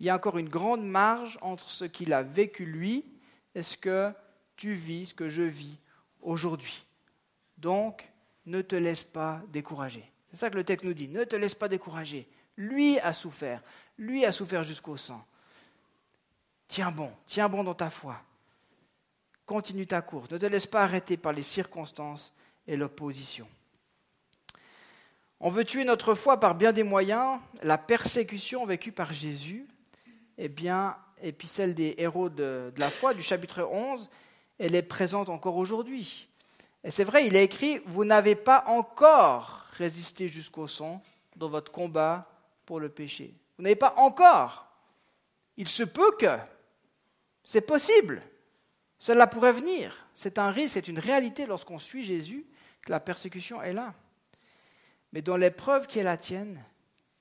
Il 0.00 0.04
y 0.04 0.10
a 0.10 0.16
encore 0.16 0.36
une 0.36 0.50
grande 0.50 0.84
marge 0.84 1.38
entre 1.40 1.66
ce 1.66 1.86
qu'il 1.86 2.12
a 2.12 2.22
vécu 2.22 2.66
lui 2.66 3.02
et 3.54 3.62
ce 3.62 3.78
que 3.78 4.12
tu 4.54 4.74
vis, 4.74 5.06
ce 5.06 5.14
que 5.14 5.30
je 5.30 5.44
vis 5.44 5.78
aujourd'hui. 6.20 6.84
Donc, 7.56 8.06
ne 8.44 8.60
te 8.60 8.76
laisse 8.76 9.02
pas 9.02 9.40
décourager. 9.48 10.12
C'est 10.30 10.36
ça 10.36 10.50
que 10.50 10.56
le 10.56 10.64
texte 10.64 10.84
nous 10.84 10.92
dit. 10.92 11.08
Ne 11.08 11.24
te 11.24 11.36
laisse 11.36 11.54
pas 11.54 11.68
décourager. 11.68 12.28
Lui 12.58 12.98
a 12.98 13.14
souffert. 13.14 13.62
Lui 13.98 14.24
a 14.24 14.32
souffert 14.32 14.64
jusqu'au 14.64 14.96
sang. 14.96 15.24
Tiens 16.68 16.90
bon, 16.90 17.10
tiens 17.26 17.48
bon 17.48 17.64
dans 17.64 17.74
ta 17.74 17.90
foi. 17.90 18.20
Continue 19.46 19.86
ta 19.86 20.02
course. 20.02 20.30
Ne 20.30 20.38
te 20.38 20.46
laisse 20.46 20.66
pas 20.66 20.82
arrêter 20.82 21.16
par 21.16 21.32
les 21.32 21.42
circonstances 21.42 22.32
et 22.66 22.76
l'opposition. 22.76 23.46
On 25.38 25.50
veut 25.50 25.64
tuer 25.64 25.84
notre 25.84 26.14
foi 26.14 26.40
par 26.40 26.54
bien 26.54 26.72
des 26.72 26.82
moyens. 26.82 27.38
La 27.62 27.78
persécution 27.78 28.66
vécue 28.66 28.92
par 28.92 29.12
Jésus, 29.12 29.66
eh 30.38 30.48
bien, 30.48 30.96
et 31.22 31.32
puis 31.32 31.48
celle 31.48 31.74
des 31.74 31.94
héros 31.98 32.28
de, 32.28 32.72
la 32.76 32.90
foi 32.90 33.14
du 33.14 33.22
chapitre 33.22 33.62
11, 33.62 34.08
elle 34.58 34.74
est 34.74 34.82
présente 34.82 35.28
encore 35.28 35.56
aujourd'hui. 35.56 36.28
Et 36.84 36.90
c'est 36.90 37.04
vrai, 37.04 37.26
il 37.26 37.36
est 37.36 37.44
écrit, 37.44 37.80
vous 37.86 38.04
n'avez 38.04 38.34
pas 38.34 38.64
encore 38.66 39.66
résisté 39.72 40.28
jusqu'au 40.28 40.66
sang 40.66 41.02
dans 41.36 41.48
votre 41.48 41.70
combat 41.70 42.28
pour 42.64 42.80
le 42.80 42.88
péché. 42.88 43.34
Vous 43.56 43.62
n'avez 43.62 43.76
pas 43.76 43.94
encore. 43.96 44.66
Il 45.56 45.68
se 45.68 45.82
peut 45.82 46.12
que. 46.18 46.38
C'est 47.44 47.62
possible. 47.62 48.22
Cela 48.98 49.26
pourrait 49.26 49.52
venir. 49.52 50.06
C'est 50.14 50.38
un 50.38 50.50
risque, 50.50 50.74
c'est 50.74 50.88
une 50.88 50.98
réalité 50.98 51.46
lorsqu'on 51.46 51.78
suit 51.78 52.04
Jésus, 52.04 52.46
que 52.82 52.90
la 52.90 53.00
persécution 53.00 53.62
est 53.62 53.72
là. 53.72 53.94
Mais 55.12 55.22
dans 55.22 55.36
l'épreuve 55.36 55.86
qui 55.86 55.98
est 55.98 56.04
la 56.04 56.16
tienne, 56.16 56.62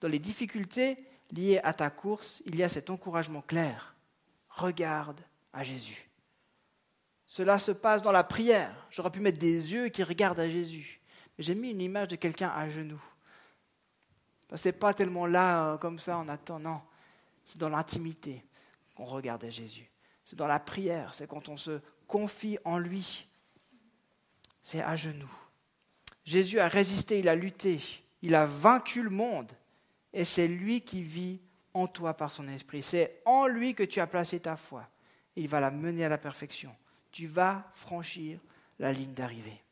dans 0.02 0.08
les 0.08 0.20
difficultés 0.20 0.98
liées 1.32 1.60
à 1.64 1.74
ta 1.74 1.90
course, 1.90 2.42
il 2.46 2.56
y 2.56 2.64
a 2.64 2.70
cet 2.70 2.90
encouragement 2.90 3.42
clair. 3.42 3.96
Regarde 4.50 5.22
à 5.54 5.64
Jésus. 5.64 6.10
Cela 7.26 7.60
se 7.60 7.72
passe 7.72 8.02
dans 8.02 8.12
la 8.12 8.24
prière. 8.24 8.88
J'aurais 8.90 9.12
pu 9.12 9.20
mettre 9.20 9.40
des 9.40 9.74
yeux 9.74 9.90
qui 9.90 10.04
regardent 10.04 10.40
à 10.40 10.50
Jésus. 10.50 11.02
Mais 11.38 11.44
j'ai 11.44 11.56
mis 11.56 11.72
une 11.72 11.82
image 11.82 12.08
de 12.10 12.16
quelqu'un 12.16 12.50
à 12.50 12.70
genoux. 12.70 13.02
Ce 14.54 14.68
n'est 14.68 14.74
pas 14.74 14.94
tellement 14.94 15.26
là, 15.26 15.74
euh, 15.74 15.78
comme 15.78 16.00
ça, 16.00 16.18
on 16.18 16.28
attend. 16.30 16.60
Non. 16.60 16.82
C'est 17.46 17.58
dans 17.58 17.70
l'intimité 17.70 18.44
qu'on 18.96 19.06
regarde 19.06 19.44
à 19.44 19.50
Jésus. 19.50 19.90
C'est 20.26 20.36
dans 20.36 20.48
la 20.48 20.60
prière. 20.60 21.14
C'est 21.14 21.28
quand 21.28 21.50
on 21.50 21.58
se 21.58 21.80
confie 22.08 22.58
en 22.64 22.78
lui. 22.78 23.28
C'est 24.62 24.82
à 24.82 24.96
genoux. 24.96 25.32
Jésus 26.24 26.60
a 26.60 26.68
résisté, 26.68 27.20
il 27.20 27.30
a 27.30 27.36
lutté. 27.36 27.82
Il 28.22 28.36
a 28.36 28.46
vaincu 28.46 29.04
le 29.04 29.12
monde. 29.12 29.52
Et 30.14 30.26
c'est 30.26 30.48
lui 30.48 30.82
qui 30.82 31.04
vit 31.04 31.42
en 31.74 31.88
toi 31.88 32.16
par 32.16 32.32
son 32.32 32.48
esprit. 32.48 32.82
C'est 32.82 33.22
en 33.26 33.48
lui 33.48 33.76
que 33.76 33.84
tu 33.84 34.00
as 34.00 34.08
placé 34.08 34.40
ta 34.40 34.56
foi. 34.56 34.88
Il 35.36 35.48
va 35.48 35.60
la 35.60 35.72
mener 35.72 36.06
à 36.06 36.10
la 36.10 36.18
perfection. 36.18 36.76
Tu 37.12 37.28
vas 37.28 37.70
franchir 37.74 38.40
la 38.80 38.94
ligne 38.94 39.14
d'arrivée. 39.14 39.65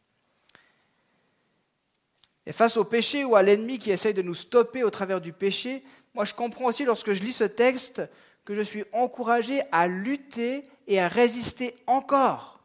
Et 2.46 2.52
face 2.52 2.78
au 2.78 2.84
péché 2.84 3.24
ou 3.24 3.36
à 3.36 3.44
l'ennemi 3.44 3.80
qui 3.80 3.92
essaye 3.92 4.14
de 4.14 4.22
nous 4.22 4.34
stopper 4.34 4.84
au 4.84 4.90
travers 4.90 5.22
du 5.22 5.32
péché, 5.32 5.84
moi 6.14 6.26
je 6.26 6.34
comprends 6.34 6.66
aussi 6.66 6.86
lorsque 6.86 7.14
je 7.14 7.24
lis 7.24 7.34
ce 7.34 7.46
texte 7.46 8.02
que 8.46 8.56
je 8.56 8.62
suis 8.62 8.84
encouragé 8.92 9.62
à 9.72 9.88
lutter 9.88 10.64
et 10.88 11.00
à 11.00 11.08
résister 11.08 11.76
encore. 11.88 12.62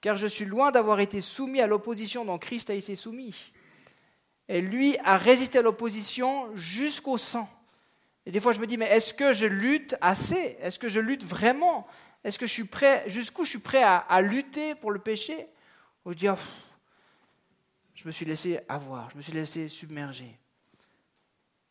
Car 0.00 0.16
je 0.16 0.26
suis 0.26 0.44
loin 0.44 0.72
d'avoir 0.72 0.98
été 0.98 1.20
soumis 1.20 1.60
à 1.60 1.68
l'opposition 1.68 2.24
dont 2.24 2.38
Christ 2.38 2.70
a 2.70 2.74
été 2.74 2.96
soumis. 2.96 3.52
Et 4.48 4.60
lui 4.60 4.96
a 5.04 5.16
résisté 5.16 5.58
à 5.58 5.62
l'opposition 5.62 6.54
jusqu'au 6.56 7.18
sang. 7.18 7.48
Et 8.26 8.32
des 8.32 8.40
fois 8.40 8.52
je 8.52 8.58
me 8.58 8.66
dis, 8.66 8.76
mais 8.76 8.88
est-ce 8.88 9.14
que 9.14 9.32
je 9.32 9.46
lutte 9.46 9.94
assez? 10.00 10.56
Est-ce 10.60 10.80
que 10.80 10.88
je 10.88 10.98
lutte 10.98 11.24
vraiment? 11.24 11.86
Est-ce 12.24 12.38
que 12.38 12.46
je 12.46 12.52
suis 12.52 12.64
prêt, 12.64 13.04
jusqu'où 13.06 13.44
je 13.44 13.50
suis 13.50 13.58
prêt 13.58 13.82
à, 13.82 14.20
lutter 14.22 14.74
pour 14.76 14.90
le 14.90 15.00
péché? 15.00 15.46
Ou 16.04 16.14
dire, 16.14 16.36
je 18.02 18.08
me 18.08 18.12
suis 18.12 18.26
laissé 18.26 18.58
avoir, 18.68 19.10
je 19.10 19.16
me 19.16 19.22
suis 19.22 19.32
laissé 19.32 19.68
submerger. 19.68 20.36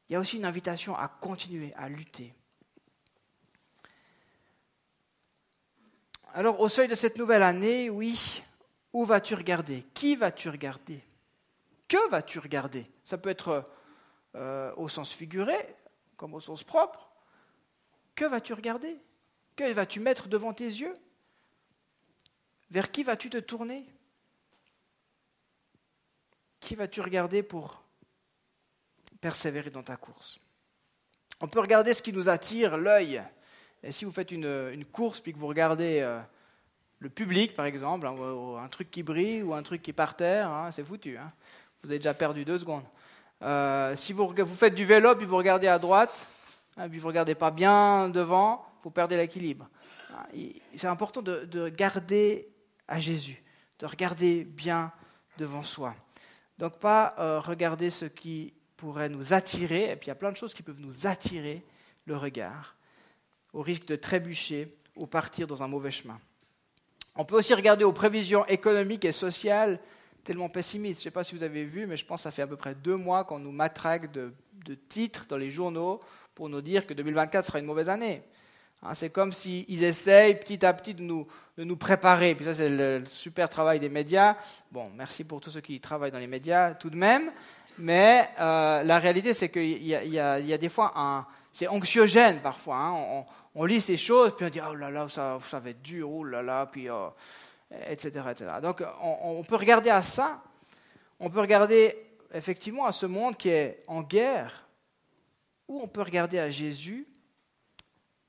Il 0.08 0.14
y 0.14 0.16
a 0.16 0.20
aussi 0.20 0.38
une 0.38 0.46
invitation 0.46 0.96
à 0.96 1.10
continuer 1.10 1.74
à 1.74 1.90
lutter. 1.90 2.34
Alors, 6.34 6.62
au 6.62 6.70
seuil 6.70 6.88
de 6.88 6.96
cette 6.96 7.18
nouvelle 7.18 7.44
année, 7.44 7.90
oui, 7.90 8.44
où 8.94 9.04
vas-tu 9.04 9.36
regarder? 9.36 9.84
Qui 9.94 10.16
vas-tu 10.16 10.48
regarder? 10.48 11.04
Que 11.90 12.10
vas-tu 12.10 12.40
regarder? 12.40 12.86
Ça 13.04 13.18
peut 13.18 13.30
être 13.30 13.66
euh, 14.36 14.74
au 14.78 14.88
sens 14.88 15.12
figuré, 15.12 15.76
comme 16.16 16.34
au 16.34 16.40
sens 16.40 16.64
propre. 16.64 17.10
Que 18.16 18.24
vas-tu 18.24 18.54
regarder? 18.54 18.98
Que 19.58 19.70
vas-tu 19.74 20.00
mettre 20.00 20.30
devant 20.30 20.54
tes 20.54 20.64
yeux? 20.64 20.94
Vers 22.70 22.90
qui 22.90 23.04
vas-tu 23.04 23.30
te 23.30 23.38
tourner? 23.38 23.86
Qui 26.62 26.76
vas-tu 26.76 27.02
regarder 27.02 27.44
pour 27.44 27.84
persévérer 29.20 29.72
dans 29.72 29.84
ta 29.84 29.98
course? 29.98 30.40
On 31.42 31.48
peut 31.48 31.60
regarder 31.60 31.94
ce 31.94 32.02
qui 32.02 32.14
nous 32.14 32.30
attire, 32.30 32.78
l'œil. 32.78 33.22
Et 33.84 33.92
si 33.92 34.06
vous 34.06 34.12
faites 34.12 34.32
une, 34.32 34.86
course 34.92 35.20
puis 35.20 35.34
que 35.34 35.40
vous 35.40 35.48
regardez 35.48 36.00
euh, 36.02 36.22
le 37.00 37.10
public, 37.10 37.56
par 37.56 37.66
exemple, 37.66 38.06
hein, 38.06 38.16
un 38.64 38.68
truc 38.68 38.92
qui 38.92 39.02
brille 39.02 39.42
ou 39.42 39.54
un 39.56 39.64
truc 39.64 39.82
qui 39.82 39.90
est 39.90 39.94
par 39.94 40.16
terre, 40.16 40.50
hein, 40.50 40.72
c'est 40.72 40.84
foutu. 40.84 41.18
Hein. 41.18 41.32
Vous 41.82 41.90
avez 41.90 41.98
déjà 41.98 42.14
perdu 42.14 42.46
deux 42.46 42.60
secondes. 42.60 42.86
Euh, 43.42 43.96
si 43.96 44.14
vous, 44.14 44.32
faites 44.46 44.76
du 44.76 44.86
vélo 44.86 45.16
puis 45.16 45.26
vous 45.26 45.38
regardez 45.38 45.68
à 45.68 45.80
droite, 45.80 46.30
puis 46.76 47.00
vous 47.00 47.08
ne 47.08 47.12
regardez 47.12 47.34
pas 47.34 47.50
bien 47.50 48.08
devant, 48.08 48.64
vous 48.84 48.92
perdez 48.92 49.18
l'équilibre. 49.18 49.68
C'est 50.76 50.88
important 50.88 51.24
de, 51.24 51.46
de 51.46 51.70
garder 51.70 52.48
à 52.88 53.00
Jésus, 53.00 53.42
de 53.80 53.88
regarder 53.88 54.44
bien 54.44 54.92
devant 55.40 55.64
soi. 55.64 55.96
Donc 56.62 56.78
pas 56.78 57.16
euh, 57.18 57.40
regarder 57.40 57.90
ce 57.90 58.06
qui 58.06 58.54
pourrait 58.78 59.10
nous 59.10 59.34
attirer, 59.34 59.90
et 59.90 59.96
puis 59.96 60.06
il 60.06 60.08
y 60.10 60.12
a 60.12 60.16
plein 60.16 60.32
de 60.32 60.38
choses 60.38 60.54
qui 60.54 60.62
peuvent 60.62 60.80
nous 60.80 61.08
attirer 61.08 61.64
le 62.06 62.16
regard, 62.16 62.76
au 63.52 63.64
risque 63.64 63.86
de 63.86 63.96
trébucher 63.96 64.78
ou 64.96 65.08
partir 65.08 65.48
dans 65.48 65.64
un 65.64 65.68
mauvais 65.68 65.90
chemin. 65.90 66.20
On 67.16 67.26
peut 67.26 67.36
aussi 67.36 67.56
regarder 67.56 67.84
aux 67.84 67.94
prévisions 67.94 68.46
économiques 68.46 69.06
et 69.06 69.12
sociales 69.12 69.80
tellement 70.24 70.50
pessimistes. 70.50 71.00
Je 71.00 71.02
ne 71.02 71.04
sais 71.06 71.12
pas 71.12 71.24
si 71.24 71.34
vous 71.34 71.42
avez 71.42 71.66
vu, 71.66 71.88
mais 71.88 71.98
je 71.98 72.06
pense 72.06 72.20
que 72.20 72.24
ça 72.26 72.32
fait 72.32 72.44
à 72.44 72.48
peu 72.48 72.58
près 72.58 72.76
deux 72.76 72.96
mois 72.96 73.24
qu'on 73.24 73.40
nous 73.40 73.52
matraque 73.52 74.12
de, 74.12 74.32
titres 74.88 75.26
dans 75.28 75.38
les 75.38 75.50
journaux 75.50 76.00
pour 76.36 76.48
nous 76.48 76.62
dire 76.62 76.86
que 76.86 76.94
2024 76.94 77.44
sera 77.44 77.58
une 77.58 77.66
mauvaise 77.66 77.90
année. 77.90 78.22
Hein, 78.84 78.94
c'est 78.94 79.10
comme 79.10 79.32
s'ils 79.32 79.84
essayent 79.84 80.40
petit 80.40 80.64
à 80.64 80.74
petit 80.76 80.94
de 80.94 81.02
nous, 81.02 81.26
de 81.62 81.66
nous 81.66 81.78
préparer. 81.78 82.34
Puis 82.34 82.46
ça, 82.46 82.56
c'est 82.56 82.70
le 82.70 83.04
super 83.06 83.48
travail 83.48 83.80
des 83.80 83.88
médias. 83.88 84.36
Bon, 84.72 84.90
merci 84.96 85.24
pour 85.24 85.40
tous 85.40 85.52
ceux 85.52 85.62
qui 85.62 85.80
travaillent 85.80 86.12
dans 86.12 86.18
les 86.18 86.26
médias 86.26 86.74
tout 86.74 86.90
de 86.90 86.96
même. 86.96 87.32
Mais 87.78 88.30
euh, 88.40 88.82
la 88.82 88.98
réalité, 88.98 89.36
c'est 89.36 89.50
qu'il 89.50 89.84
y, 89.84 90.20
a 90.20 90.58
des 90.58 90.70
fois 90.70 90.92
un. 90.96 91.24
C'est 91.52 91.68
anxiogène 91.68 92.40
parfois. 92.42 92.78
Hein. 92.78 93.26
On, 93.54 93.66
lit 93.66 93.80
ces 93.80 93.96
choses, 93.98 94.36
puis 94.36 94.46
on 94.48 94.50
dit 94.50 94.60
oh 94.68 94.74
là 94.74 94.90
là, 94.90 95.08
ça, 95.08 95.38
ça 95.48 95.60
va 95.60 95.70
être 95.70 95.82
dur, 95.84 96.10
oh 96.10 96.24
là 96.24 96.42
là, 96.42 96.66
puis 96.66 96.88
etc., 97.70 98.12
euh, 98.16 98.32
etc. 98.32 98.52
Donc 98.62 98.84
on, 99.04 99.40
on 99.40 99.44
peut 99.44 99.58
regarder 99.58 99.92
à 99.92 100.02
ça. 100.02 100.42
On 101.20 101.30
peut 101.30 101.42
regarder 101.42 101.96
effectivement 102.34 102.86
à 102.86 102.92
ce 102.92 103.06
monde 103.06 103.38
qui 103.38 103.50
est 103.50 103.84
en 103.88 104.02
guerre, 104.02 104.68
ou 105.68 105.82
on 105.84 105.88
peut 105.88 106.02
regarder 106.02 106.40
à 106.40 106.50
Jésus 106.50 107.08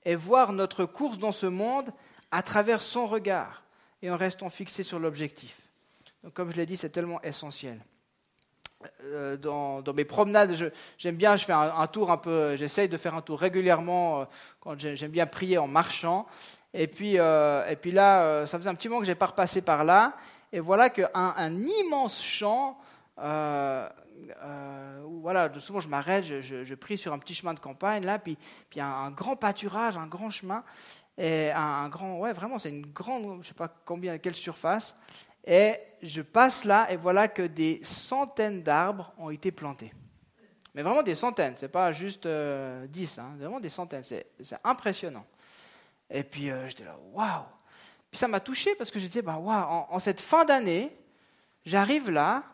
et 0.05 0.17
voir 0.17 0.53
notre 0.53 0.85
course 0.85 1.17
dans 1.17 1.33
ce 1.33 1.47
monde 1.47 1.91
à 2.33 2.43
travers 2.43 2.83
son 2.83 3.07
regard 3.07 3.63
et 4.03 4.11
en 4.11 4.17
restant 4.17 4.51
fixé 4.51 4.83
sur 4.83 4.99
l'objectif. 4.99 5.57
Donc, 6.25 6.35
comme 6.35 6.51
je 6.51 6.57
l'ai 6.57 6.67
dit, 6.67 6.77
c'est 6.77 6.91
tellement 6.91 7.23
essentiel. 7.23 7.79
Euh, 9.05 9.37
dans, 9.37 9.83
mes 9.95 10.05
promenades, 10.05 10.73
j'aime 10.99 11.17
bien, 11.17 11.37
je 11.37 11.45
fais 11.45 11.53
un, 11.53 11.87
tour 11.87 12.11
un 12.11 12.17
peu, 12.17 12.57
j'essaye 12.57 12.89
de 12.89 12.97
faire 12.97 13.15
un 13.15 13.23
tour 13.23 13.39
régulièrement 13.39 14.23
euh, 14.23 14.25
quand 14.61 14.77
j'aime 14.77 15.11
bien 15.11 15.27
prier 15.27 15.59
en 15.59 15.69
marchant. 15.69 16.27
Et 16.75 16.89
puis, 16.89 17.19
euh, 17.19 17.69
et 17.69 17.77
puis 17.77 17.93
là, 17.93 18.47
ça 18.47 18.59
faisait 18.59 18.71
un 18.71 18.75
petit 18.75 18.89
moment 18.89 19.01
que 19.01 19.07
je 19.07 19.13
n'ai 19.13 19.17
pas 19.17 19.27
repassé 19.27 19.63
par 19.63 19.85
là. 19.85 20.15
Et 20.53 20.59
voilà 20.59 20.91
qu'un 20.91 21.11
un 21.15 21.57
immense 21.57 22.23
champ 22.23 22.79
voilà, 25.23 25.49
souvent 25.59 25.81
je 25.81 25.89
m'arrête, 25.89 26.25
je, 26.25 26.75
prie 26.75 26.99
sur 26.99 27.13
un 27.13 27.19
petit 27.19 27.35
chemin 27.35 27.55
de 27.55 27.61
campagne, 27.61 28.05
là, 28.05 28.19
puis, 28.19 28.37
puis 28.69 28.81
un, 28.81 28.89
un 28.89 29.11
grand 29.11 29.37
pâturage, 29.37 29.97
un 29.97 30.07
grand 30.07 30.31
chemin, 30.31 30.65
et 31.19 31.51
un, 31.51 31.89
grand, 31.89 32.19
ouais, 32.19 32.33
vraiment, 32.33 32.59
c'est 32.59 32.71
une 32.71 32.87
grande, 32.87 33.43
je 33.43 33.49
sais 33.49 33.55
pas 33.55 33.69
combien, 33.85 34.19
quelle 34.19 34.35
surface, 34.35 34.97
et 35.45 35.75
je 36.03 36.23
passe 36.23 36.65
là, 36.65 36.91
et 36.91 36.97
voilà 36.97 37.29
que 37.29 37.43
des 37.43 37.81
centaines 37.83 38.63
d'arbres 38.63 39.13
ont 39.19 39.31
été 39.31 39.51
plantés. 39.51 39.93
Mais 40.75 40.83
vraiment 40.83 41.03
des 41.03 41.15
centaines, 41.15 41.55
c'est 41.57 41.69
pas 41.69 41.93
juste 41.93 42.25
euh, 42.25 42.87
dix, 42.87 43.19
hein, 43.19 43.35
vraiment 43.39 43.61
des 43.61 43.69
centaines, 43.69 44.05
c'est 44.05 44.27
impressionnant. 44.65 45.27
Et 46.09 46.23
puis 46.23 46.51
euh, 46.51 46.69
j'étais 46.69 46.85
là, 46.85 46.97
waouh! 47.13 47.45
Puis 48.11 48.19
ça 48.19 48.29
m'a 48.29 48.41
touché 48.41 48.75
parce 48.75 48.91
que 48.91 48.99
je 48.99 49.07
disais, 49.07 49.23
bah, 49.23 49.37
waouh, 49.37 49.87
en 49.91 49.99
cette 49.99 50.21
fin 50.21 50.45
d'année, 50.45 50.97
j'arrive 51.65 52.11
là, 52.11 52.45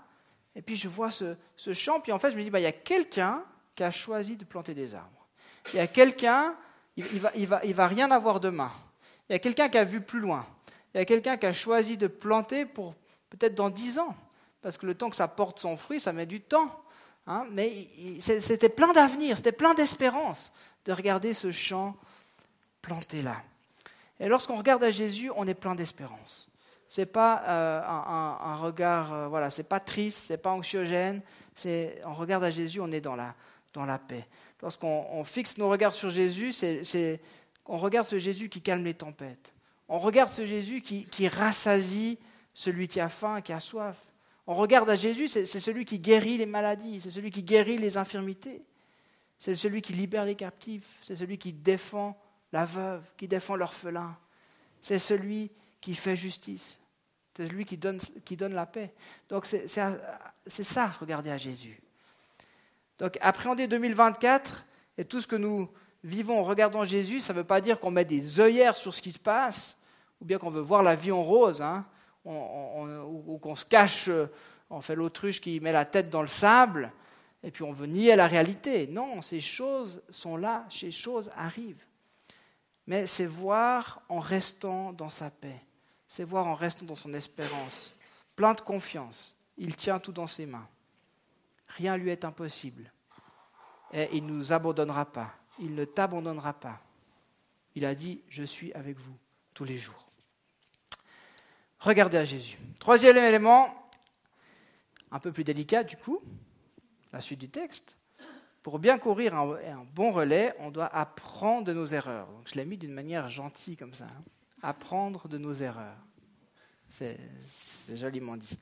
et 0.55 0.62
puis 0.62 0.77
je 0.77 0.88
vois 0.88 1.11
ce, 1.11 1.37
champ, 1.73 2.01
puis 2.01 2.11
en 2.12 2.18
fait 2.18 2.33
je 2.33 2.37
me 2.37 2.42
dis, 2.42 2.51
bah, 2.51 2.59
il 2.59 2.64
y 2.64 2.66
a 2.66 2.73
quelqu'un 2.73 3.44
qui 3.75 3.85
a 3.85 3.90
choisi 3.90 4.37
de 4.37 4.44
planter 4.44 4.75
des 4.75 4.94
arbres. 4.94 5.27
Il 5.73 5.77
y 5.77 5.81
a 5.81 5.87
quelqu'un, 5.87 6.57
il, 6.99 7.07
il, 7.15 7.21
va, 7.21 7.33
il, 7.35 7.47
va, 7.47 7.65
il 7.65 7.75
va 7.75 7.87
rien 7.87 8.11
avoir 8.11 8.41
demain. 8.41 8.71
Il 9.29 9.33
y 9.33 9.37
a 9.37 9.39
quelqu'un 9.39 9.69
qui 9.69 9.79
a 9.79 9.85
vu 9.85 10.01
plus 10.01 10.21
loin. 10.21 10.47
Il 10.95 10.99
y 10.99 11.01
a 11.01 11.05
quelqu'un 11.05 11.37
qui 11.37 11.47
a 11.47 11.53
choisi 11.53 11.97
de 11.97 12.07
planter 12.07 12.67
pour 12.67 12.95
peut-être 13.31 13.55
dans 13.55 13.71
dix 13.71 13.99
ans. 13.99 14.15
Parce 14.61 14.77
que 14.77 14.87
le 14.87 14.95
temps 14.95 15.09
que 15.09 15.17
ça 15.17 15.29
porte 15.29 15.61
son 15.61 15.77
fruit, 15.77 16.01
ça 16.01 16.13
met 16.13 16.27
du 16.27 16.41
temps. 16.41 16.71
Hein. 17.27 17.47
Mais 17.53 17.89
c'était 18.21 18.69
plein 18.69 18.93
d'avenir, 18.93 19.37
c'était 19.37 19.53
plein 19.53 19.75
d'espérance 19.75 20.53
de 20.85 20.93
regarder 20.93 21.33
ce 21.33 21.51
champ 21.51 21.97
planté 22.83 23.23
là. 23.23 23.37
Et 24.21 24.29
lorsqu'on 24.29 24.57
regarde 24.57 24.83
à 24.83 24.91
Jésus, 24.91 25.31
on 25.37 25.47
est 25.47 25.55
plein 25.55 25.75
d'espérance 25.75 26.49
c'est 26.89 27.07
pas 27.07 27.43
euh, 27.47 27.83
un, 27.87 28.57
regard, 28.57 29.13
euh, 29.13 29.29
voilà, 29.29 29.51
c'est 29.51 29.69
pas 29.69 29.79
triste, 29.79 30.19
c'est 30.27 30.39
pas 30.39 30.51
anxiogène. 30.51 31.21
On 32.07 32.15
regarde 32.15 32.43
à 32.43 32.51
Jésus, 32.51 32.81
on 32.81 32.91
est 32.91 33.03
dans 33.03 33.15
la, 33.15 33.35
dans 33.75 33.85
la 33.85 33.99
paix. 33.99 34.27
Lorsqu'on 34.62 35.25
fixe 35.25 35.57
nos 35.59 35.68
regards 35.68 35.94
sur 35.94 36.11
Jésus, 36.11 36.53
on 37.66 37.79
regarde 37.79 38.07
ce 38.07 38.18
Jésus 38.18 38.49
qui 38.49 38.61
calme 38.61 38.85
les 38.85 38.94
tempêtes. 38.94 39.55
On 39.88 39.99
regarde 39.99 40.31
ce 40.31 40.44
Jésus 40.44 40.83
qui, 40.83 41.29
rassasie 41.29 42.18
celui 42.55 42.88
qui 42.88 43.01
a 43.01 43.09
faim, 43.09 43.40
qui 43.40 43.53
a 43.53 43.61
soif. 43.61 43.97
On 44.47 44.55
regarde 44.55 44.88
à 44.90 44.97
Jésus, 44.97 45.29
c'est, 45.29 45.44
celui 45.47 45.85
qui 45.85 45.99
guérit 45.99 46.38
les 46.38 46.47
maladies, 46.47 47.01
c'est 47.01 47.11
celui 47.11 47.31
qui 47.31 47.42
guérit 47.42 47.79
les 47.79 47.97
infirmités, 47.97 48.62
c'est 49.38 49.55
celui 49.55 49.83
qui 49.83 49.92
libère 49.92 50.25
les 50.25 50.35
captifs, 50.35 50.99
c'est 51.03 51.16
celui 51.16 51.38
qui 51.38 51.53
défend 51.53 52.18
la 52.53 52.64
veuve, 52.64 53.03
qui 53.16 53.29
défend 53.29 53.57
l'orphelin, 53.57 54.16
c'est 54.81 54.99
celui 54.99 55.51
qui 55.81 55.94
fait 55.94 56.16
justice. 56.16 56.81
C'est 57.37 57.47
lui 57.47 57.64
qui 57.64 57.77
donne, 57.77 58.01
qui 58.25 58.37
donne 58.37 58.53
la 58.53 58.66
paix. 58.66 58.92
Donc 59.29 59.47
c'est 59.47 59.68
ça, 59.68 60.88
regarder 60.99 61.31
à 61.31 61.37
Jésus. 61.37 61.81
Donc 62.99 63.19
appréhender 63.21 63.69
2024 63.69 64.67
et 64.99 65.05
tout 65.05 65.21
ce 65.21 65.27
que 65.27 65.37
nous 65.37 65.69
vivons 66.05 66.41
en 66.41 66.45
regardant 66.45 66.85
Jésus, 66.85 67.21
ça 67.21 67.33
ne 67.33 67.39
veut 67.39 67.45
pas 67.45 67.61
dire 67.61 67.81
qu'on 67.81 67.91
met 67.91 68.05
des 68.05 68.41
œillères 68.41 68.77
sur 68.77 68.93
ce 68.95 69.03
qui 69.03 69.13
se 69.13 69.19
passe, 69.19 69.77
ou 70.21 70.25
bien 70.25 70.39
qu'on 70.39 70.51
veut 70.51 70.61
voir 70.61 70.83
la 70.83 70.95
vie 70.95 71.13
en 71.13 71.23
rose, 71.23 71.63
hein, 71.63 71.85
ou 72.25 73.39
qu'on 73.39 73.55
se 73.55 73.65
cache, 73.65 74.11
on 74.71 74.81
fait 74.81 74.95
l'autruche 74.95 75.41
qui 75.41 75.61
met 75.61 75.73
la 75.73 75.85
tête 75.85 76.11
dans 76.11 76.23
le 76.23 76.29
sable, 76.29 76.93
et 77.43 77.51
puis 77.51 77.63
on 77.63 77.73
veut 77.73 77.87
nier 77.87 78.17
la 78.17 78.27
réalité. 78.27 78.87
Non, 78.89 79.23
ces 79.23 79.41
choses 79.41 80.03
sont 80.11 80.37
là, 80.37 80.67
ces 80.71 80.91
choses 80.91 81.31
arrivent. 81.37 81.85
Mais 82.87 83.07
c'est 83.07 83.27
voir 83.27 84.03
en 84.09 84.19
restant 84.21 84.93
dans 84.93 85.11
sa 85.11 85.31
paix 85.31 85.63
c'est 86.09 86.25
voir 86.25 86.47
en 86.47 86.55
restant 86.55 86.87
dans 86.87 86.95
son 86.95 87.13
espérance, 87.13 87.93
plein 88.35 88.55
de 88.55 88.63
confiance. 88.63 89.37
Il 89.59 89.77
tient 89.77 90.01
tout 90.01 90.13
dans 90.13 90.27
ses 90.27 90.47
mains. 90.47 90.67
Rien 91.68 91.96
lui 91.96 92.11
est 92.11 92.24
impossible. 92.24 92.92
Et 93.92 94.09
il 94.12 94.26
ne 94.26 94.33
nous 94.33 94.52
abandonnera 94.52 95.04
pas. 95.07 95.35
Il 95.59 95.74
ne 95.74 95.85
t'abandonnera 95.85 96.52
pas. 96.52 96.81
Il 97.74 97.85
a 97.85 97.94
dit, 97.94 98.22
je 98.28 98.42
suis 98.42 98.72
avec 98.72 98.98
vous 98.98 99.16
tous 99.54 99.64
les 99.64 99.78
jours. 99.78 100.07
Regardez 101.81 102.16
à 102.16 102.24
Jésus. 102.24 102.59
Troisième 102.81 103.16
élément, 103.16 103.88
un 105.11 105.20
peu 105.20 105.33
plus 105.33 105.44
délicat 105.44 105.85
du 105.85 105.96
coup, 105.96 106.20
la 107.12 107.20
suite 107.20 107.40
du 107.40 107.48
texte. 107.48 107.96
Pour 108.62 108.78
bien 108.78 108.98
courir 108.98 109.35
un, 109.35 109.87
bon 109.94 110.12
relais, 110.12 110.54
on 110.59 110.70
doit 110.70 110.87
apprendre 110.87 111.64
de 111.64 111.72
nos 111.72 111.87
erreurs. 111.87 112.26
Donc, 112.28 112.48
je 112.48 112.54
l'ai 112.57 112.64
mis 112.64 112.76
d'une 112.76 112.92
manière 112.92 113.28
gentille 113.28 113.76
comme 113.76 113.94
ça. 113.94 114.07
Hein 114.07 114.24
apprendre 114.62 115.28
de 115.28 115.38
nos 115.38 115.52
erreurs. 115.52 115.96
C'est 116.88 117.18
joliment 117.94 118.37
dit. 118.37 118.59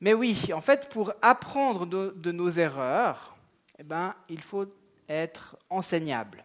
Mais 0.00 0.14
oui, 0.14 0.38
en 0.52 0.60
fait, 0.60 0.88
pour 0.88 1.12
apprendre 1.22 1.86
de, 1.86 2.32
nos 2.32 2.50
erreurs, 2.50 3.36
eh 3.78 3.82
ben, 3.82 4.14
il 4.28 4.42
faut 4.42 4.66
être 5.08 5.56
enseignable. 5.70 6.44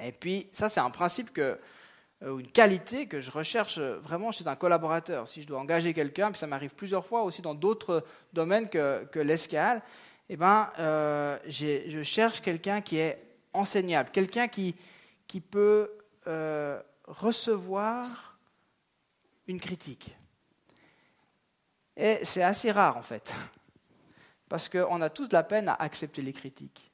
Et 0.00 0.12
puis, 0.12 0.48
ça, 0.52 0.68
c'est 0.68 0.80
un 0.80 0.90
principe 0.90 1.32
que, 1.32 1.58
euh, 2.22 2.38
une 2.38 2.50
qualité 2.50 3.06
que 3.06 3.20
je 3.20 3.30
recherche 3.30 3.78
vraiment 3.78 4.32
chez 4.32 4.46
un 4.46 4.56
collaborateur. 4.56 5.26
Si 5.28 5.42
je 5.42 5.46
dois 5.46 5.58
engager 5.58 5.94
quelqu'un, 5.94 6.30
puis 6.30 6.38
ça 6.38 6.46
m'arrive 6.46 6.74
plusieurs 6.74 7.06
fois 7.06 7.22
aussi 7.22 7.40
dans 7.40 7.54
d'autres 7.54 8.04
domaines 8.32 8.68
que, 8.68 9.18
l'escale, 9.20 9.82
eh 10.28 10.36
ben, 10.36 10.70
euh, 10.78 11.38
je 11.48 12.02
cherche 12.02 12.40
quelqu'un 12.40 12.80
qui 12.80 12.98
est 12.98 13.18
enseignable, 13.52 14.10
quelqu'un 14.10 14.48
qui, 14.48 14.74
qui 15.26 15.40
peut 15.40 15.90
euh, 16.26 16.80
recevoir 17.06 18.38
une 19.46 19.60
critique. 19.60 20.16
Et 21.96 22.24
c'est 22.24 22.42
assez 22.42 22.70
rare 22.72 22.96
en 22.96 23.02
fait, 23.02 23.34
parce 24.48 24.68
qu'on 24.68 25.00
a 25.00 25.10
tous 25.10 25.28
de 25.28 25.34
la 25.34 25.44
peine 25.44 25.68
à 25.68 25.74
accepter 25.74 26.22
les 26.22 26.32
critiques, 26.32 26.90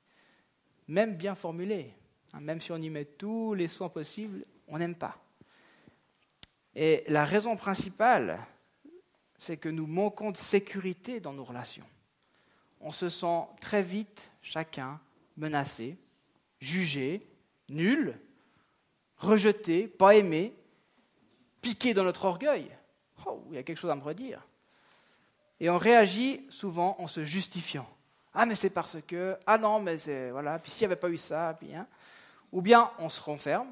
même 0.89 1.17
bien 1.17 1.35
formulées, 1.35 1.91
hein, 2.33 2.41
même 2.41 2.61
si 2.61 2.71
on 2.73 2.77
y 2.77 2.91
met 2.91 3.07
tous 3.07 3.55
les 3.55 3.69
soins 3.69 3.89
possibles, 3.89 4.45
on 4.69 4.79
n'aime 4.79 4.95
pas. 4.95 5.17
Et 6.75 7.03
la 7.09 7.25
raison 7.25 7.57
principale, 7.57 8.39
c'est 9.37 9.57
que 9.57 9.69
nous 9.69 9.87
manquons 9.87 10.31
de 10.31 10.37
sécurité 10.37 11.19
dans 11.19 11.33
nos 11.33 11.45
relations. 11.45 11.87
On 12.81 12.93
se 12.93 13.09
sent 13.09 13.45
très 13.61 13.83
vite, 13.83 14.31
chacun, 14.43 15.01
menacé, 15.37 15.97
jugé, 16.61 17.27
nul, 17.69 18.19
rejeté, 19.17 19.89
pas 19.89 20.15
aimé, 20.15 20.55
piqué 21.63 21.95
dans 21.95 22.05
notre 22.05 22.27
orgueil. 22.27 22.71
Oh, 23.27 23.43
il 23.51 23.57
y 23.57 23.59
a 23.59 23.63
quelque 23.63 23.79
chose 23.79 23.91
à 23.91 23.97
me 23.97 24.03
redire. 24.03 24.47
Et 25.61 25.71
on 25.71 25.79
réagit 25.79 26.45
souvent 26.49 26.97
en 26.99 27.07
se 27.07 27.25
justifiant. 27.25 27.89
Ah, 28.35 28.47
mais 28.47 28.55
c'est 28.55 28.71
parce 28.71 28.97
que. 29.07 29.37
Ah 29.47 29.59
non, 29.59 29.81
mais 29.81 29.99
c'est. 29.99 30.31
Voilà. 30.31 30.59
Puis 30.59 30.71
s'il 30.71 30.83
n'y 30.83 30.93
avait 30.93 31.01
pas 31.01 31.11
eu 31.11 31.17
ça, 31.17 31.57
puis. 31.59 31.75
Hein. 31.75 31.87
Ou 32.53 32.63
bien 32.63 32.91
on 32.99 33.09
se 33.09 33.21
renferme. 33.21 33.71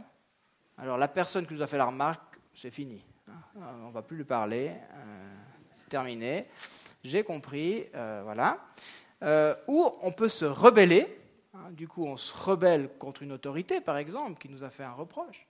Alors 0.77 0.99
la 0.99 1.09
personne 1.09 1.47
qui 1.47 1.55
nous 1.55 1.63
a 1.63 1.67
fait 1.67 1.79
la 1.79 1.87
remarque, 1.87 2.39
c'est 2.55 2.71
fini. 2.71 3.03
Hein. 3.29 3.61
On 3.83 3.89
ne 3.89 3.93
va 3.93 4.03
plus 4.03 4.17
lui 4.17 4.25
parler. 4.25 4.71
Euh, 4.71 5.35
terminé. 5.89 6.47
J'ai 7.03 7.25
compris. 7.25 7.87
Euh, 7.95 8.21
voilà. 8.23 8.59
Euh, 9.23 9.55
ou 9.67 9.91
on 10.03 10.13
peut 10.13 10.29
se 10.29 10.45
rebeller 10.45 11.19
Hein, 11.55 11.71
du 11.71 11.89
coup, 11.89 12.05
on 12.05 12.17
se 12.17 12.35
rebelle 12.37 12.91
contre 12.99 13.23
une 13.23 13.33
autorité, 13.33 13.81
par 13.81 13.97
exemple, 13.97 14.39
qui 14.41 14.49
nous 14.49 14.65
a 14.65 14.71
fait 14.71 14.85
un 14.85 14.93
reproche. 14.93 15.47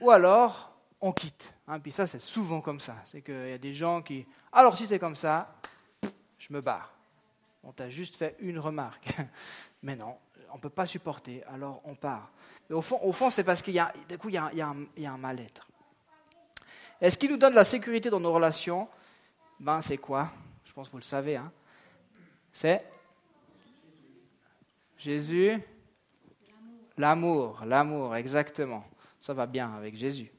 Ou 0.00 0.10
alors, 0.10 0.73
on 1.00 1.12
quitte. 1.12 1.54
Hein, 1.66 1.80
puis 1.80 1.92
ça, 1.92 2.06
c'est 2.06 2.18
souvent 2.18 2.60
comme 2.60 2.80
ça. 2.80 2.96
C'est 3.06 3.22
qu'il 3.22 3.48
y 3.48 3.52
a 3.52 3.58
des 3.58 3.74
gens 3.74 4.02
qui, 4.02 4.26
alors 4.52 4.76
si 4.76 4.86
c'est 4.86 4.98
comme 4.98 5.16
ça, 5.16 5.54
je 6.38 6.52
me 6.52 6.60
barre. 6.60 6.92
On 7.62 7.72
t'a 7.72 7.88
juste 7.88 8.16
fait 8.16 8.36
une 8.40 8.58
remarque. 8.58 9.08
Mais 9.82 9.96
non, 9.96 10.16
on 10.50 10.56
ne 10.56 10.60
peut 10.60 10.70
pas 10.70 10.86
supporter, 10.86 11.42
alors 11.52 11.80
on 11.84 11.94
part. 11.94 12.30
Mais 12.68 12.76
au 12.76 12.82
fond, 12.82 13.30
c'est 13.30 13.44
parce 13.44 13.60
qu'il 13.60 13.74
y 13.74 13.78
a, 13.78 13.92
coup, 14.18 14.28
y 14.28 14.38
a, 14.38 14.50
il 14.52 14.58
y 15.02 15.06
a 15.06 15.12
un, 15.12 15.18
mal-être. 15.18 15.68
Et 17.00 17.10
ce 17.10 17.18
qui 17.18 17.28
nous 17.28 17.36
donne 17.36 17.54
la 17.54 17.64
sécurité 17.64 18.08
dans 18.08 18.20
nos 18.20 18.32
relations, 18.32 18.88
ben, 19.60 19.80
c'est 19.80 19.98
quoi? 19.98 20.30
Je 20.64 20.72
pense 20.72 20.88
que 20.88 20.92
vous 20.92 20.98
le 20.98 21.02
savez. 21.02 21.36
Hein. 21.36 21.52
C'est 22.52 22.84
Jésus. 24.96 25.60
L'amour, 26.96 27.62
l'amour, 27.66 28.14
exactement. 28.14 28.84
Ça 29.20 29.34
va 29.34 29.46
bien 29.46 29.74
avec 29.74 29.96
Jésus. 29.96 30.30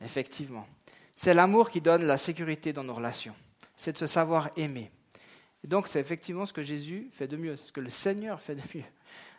Effectivement. 0.00 0.66
C'est 1.14 1.34
l'amour 1.34 1.70
qui 1.70 1.80
donne 1.80 2.04
la 2.04 2.16
sécurité 2.16 2.72
dans 2.72 2.84
nos 2.84 2.94
relations. 2.94 3.34
C'est 3.76 3.92
de 3.92 3.98
se 3.98 4.06
savoir 4.06 4.50
aimer. 4.56 4.90
Et 5.62 5.68
donc, 5.68 5.88
c'est 5.88 6.00
effectivement 6.00 6.46
ce 6.46 6.52
que 6.52 6.62
Jésus 6.62 7.10
fait 7.12 7.28
de 7.28 7.36
mieux, 7.36 7.56
c'est 7.56 7.66
ce 7.66 7.72
que 7.72 7.80
le 7.80 7.90
Seigneur 7.90 8.40
fait 8.40 8.54
de 8.54 8.62
mieux. 8.74 8.84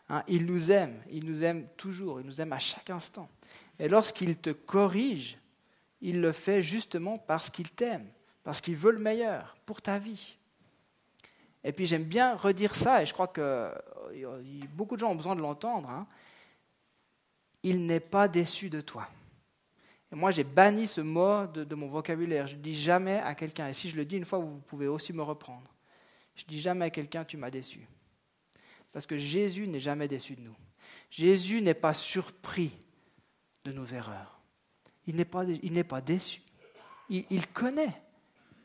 Hein, 0.10 0.24
il 0.28 0.46
nous 0.46 0.72
aime, 0.72 1.02
il 1.10 1.26
nous 1.26 1.44
aime 1.44 1.68
toujours, 1.78 2.20
il 2.20 2.28
nous 2.28 2.42
aime 2.42 2.54
à 2.54 2.60
chaque 2.60 2.90
instant. 2.90 3.30
Et 3.80 3.88
lorsqu'il 3.88 4.38
te 4.38 4.50
corrige, 4.50 5.38
il 6.02 6.22
le 6.22 6.32
fait 6.32 6.62
justement 6.62 7.18
parce 7.18 7.50
qu'il 7.50 7.70
t'aime, 7.70 8.08
parce 8.44 8.62
qu'il 8.62 8.76
veut 8.76 8.92
le 8.92 9.00
meilleur 9.00 9.56
pour 9.66 9.82
ta 9.82 9.98
vie. 9.98 10.36
Et 11.64 11.72
puis 11.72 11.86
j'aime 11.86 12.04
bien 12.04 12.36
redire 12.36 12.76
ça, 12.76 13.02
et 13.02 13.06
je 13.06 13.14
crois 13.14 13.28
que 13.28 13.42
euh, 13.42 14.66
beaucoup 14.74 14.96
de 14.96 15.00
gens 15.00 15.12
ont 15.12 15.16
besoin 15.16 15.36
de 15.36 15.42
l'entendre. 15.42 15.90
Hein. 15.90 16.08
Il 17.64 17.86
n'est 17.86 18.00
pas 18.00 18.28
déçu 18.28 18.70
de 18.70 18.82
toi. 18.82 19.08
Moi, 20.12 20.32
j'ai 20.32 20.44
banni 20.44 20.88
ce 20.88 21.00
mot 21.00 21.48
de, 21.48 21.76
mon 21.76 21.88
vocabulaire. 21.88 22.46
Je 22.46 22.56
ne 22.56 22.62
dis 22.62 22.78
jamais 22.78 23.20
à 23.20 23.34
quelqu'un, 23.34 23.70
et 23.70 23.74
si 23.74 23.90
je 23.90 23.96
le 23.96 24.04
dis 24.04 24.18
une 24.18 24.26
fois, 24.26 24.40
vous 24.40 24.60
pouvez 24.68 24.88
aussi 24.88 25.14
me 25.14 25.24
reprendre. 25.24 25.74
Je 26.36 26.44
dis 26.46 26.60
jamais 26.60 26.86
à 26.86 26.90
quelqu'un 26.90 27.24
tu 27.24 27.38
m'as 27.38 27.50
déçu. 27.50 27.88
Parce 28.92 29.06
que 29.06 29.18
Jésus 29.18 29.68
n'est 29.68 29.80
jamais 29.80 30.08
déçu 30.08 30.36
de 30.36 30.42
nous. 30.42 30.56
Jésus 31.10 31.62
n'est 31.62 31.74
pas 31.74 31.94
surpris 31.94 32.74
de 33.64 33.72
nos 33.72 33.86
erreurs. 33.86 34.42
Il 35.08 35.16
n'est 35.16 35.84
pas 35.84 36.02
déçu. 36.02 36.42
Il, 37.10 37.48
connaît. 37.48 38.02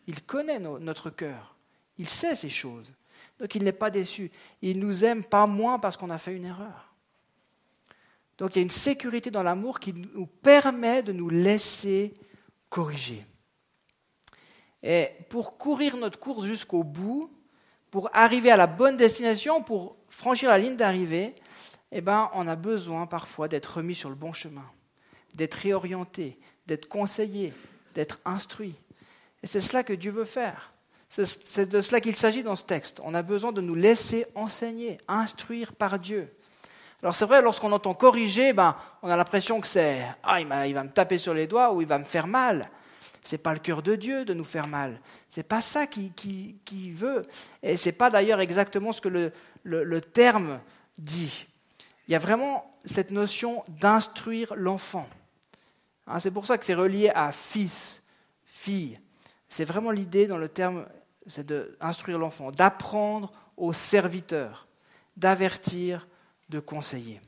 Il 0.07 0.23
connaît 0.23 0.59
notre 0.59 1.11
cœur. 1.11 1.57
Il 1.99 2.09
sait 2.09 2.37
ces 2.37 2.51
choses. 2.51 2.93
Donc 3.39 3.55
il 3.55 3.65
n'est 3.65 3.73
pas 3.73 3.91
déçu. 3.91 4.31
Il 4.63 4.79
nous 4.79 5.05
aime 5.05 5.25
pas 5.25 5.47
moins 5.47 5.79
parce 5.79 5.97
qu'on 5.97 6.11
a 6.11 6.19
fait 6.19 6.35
une 6.35 6.45
erreur. 6.45 6.86
Donc 8.38 8.55
il 8.55 8.59
y 8.59 8.61
a 8.61 8.62
une 8.62 8.70
sécurité 8.70 9.31
dans 9.31 9.42
l'amour 9.42 9.81
qui 9.81 9.92
nous 9.92 10.27
permet 10.27 11.03
de 11.03 11.12
nous 11.12 11.31
laisser 11.31 12.14
corriger. 12.68 13.25
Et 14.83 15.09
pour 15.31 15.59
courir 15.59 15.96
notre 15.96 16.18
course 16.18 16.44
jusqu'au 16.44 16.85
bout, 16.85 17.31
pour 17.90 18.11
arriver 18.12 18.51
à 18.51 18.57
la 18.57 18.66
bonne 18.66 18.96
destination, 18.96 19.62
pour 19.62 19.96
franchir 20.09 20.51
la 20.51 20.59
ligne 20.59 20.77
d'arrivée, 20.77 21.35
eh 21.92 22.01
ben, 22.01 22.31
on 22.35 22.46
a 22.46 22.57
besoin 22.57 23.07
parfois 23.07 23.49
d'être 23.49 23.79
remis 23.79 23.94
sur 23.94 24.11
le 24.11 24.14
bon 24.14 24.33
chemin, 24.33 24.68
d'être 25.35 25.55
réorienté, 25.55 26.38
d'être 26.66 26.88
conseillé, 26.88 27.55
d'être 27.94 28.20
instruit. 28.25 28.75
Et 29.42 29.46
c'est 29.46 29.61
cela 29.61 29.83
que 29.83 29.92
Dieu 29.92 30.11
veut 30.11 30.25
faire. 30.25 30.72
C'est 31.09 31.70
de 31.70 31.81
cela 31.81 32.01
qu'il 32.01 32.16
s'agit 32.16 32.42
dans 32.42 32.57
ce 32.57 32.64
texte. 32.64 33.01
On 33.03 33.14
a 33.14 33.22
besoin 33.22 33.53
de 33.53 33.61
nous 33.61 33.77
laisser 33.77 34.27
enseigner, 34.35 34.99
instruire 35.09 35.72
par 35.72 35.99
Dieu. 35.99 36.36
Alors 37.03 37.15
c'est 37.15 37.27
vrai, 37.27 37.43
lorsqu'on 37.43 37.73
entend 37.73 37.95
corriger, 37.95 38.53
ben, 38.53 38.75
on 39.03 39.11
a 39.11 39.17
l'impression 39.17 39.61
que 39.61 39.67
c'est 39.67 40.07
ah, 40.23 40.41
il, 40.41 40.47
va 40.75 40.85
me 40.85 40.91
taper 40.91 41.19
sur 41.19 41.35
les 41.35 41.47
doigts 41.47 41.73
ou 41.73 41.83
il 41.83 41.87
va 41.87 41.99
me 41.99 42.05
faire 42.05 42.27
mal. 42.27 42.71
Ce 43.23 43.35
n'est 43.35 43.43
pas 43.43 43.53
le 43.53 43.59
cœur 43.59 43.83
de 43.83 43.97
Dieu 43.97 44.25
de 44.25 44.33
nous 44.33 44.45
faire 44.45 44.67
mal. 44.67 45.01
Ce 45.29 45.41
n'est 45.41 45.45
pas 45.45 45.61
ça 45.61 45.87
qu'il 45.87 46.13
qui, 46.15 46.91
veut. 46.93 47.23
Et 47.63 47.77
ce 47.77 47.89
n'est 47.89 47.93
pas 47.93 48.09
d'ailleurs 48.09 48.41
exactement 48.41 48.93
ce 48.93 49.01
que 49.01 49.09
le, 49.09 49.33
le, 49.65 50.01
terme 50.01 50.61
dit. 50.97 51.47
Il 52.09 52.13
y 52.13 52.15
a 52.15 52.21
vraiment 52.21 52.79
cette 52.85 53.11
notion 53.11 53.65
d'instruire 53.69 54.55
l'enfant. 54.55 55.09
Hein, 56.07 56.21
c'est 56.21 56.31
pour 56.31 56.47
ça 56.47 56.57
que 56.57 56.65
c'est 56.65 56.75
relié 56.75 57.11
à 57.11 57.33
fils, 57.33 58.03
fille. 58.45 58.99
C'est 59.49 59.65
vraiment 59.65 59.91
l'idée 59.91 60.27
dans 60.27 60.39
le 60.39 60.49
terme, 60.49 60.87
c'est 61.27 61.47
d'instruire 61.47 62.19
l'enfant, 62.19 62.53
d'apprendre 62.53 63.33
au 63.57 63.73
serviteur, 63.73 64.69
d'avertir, 65.17 66.07
de 66.49 66.61
conseiller. 66.61 67.21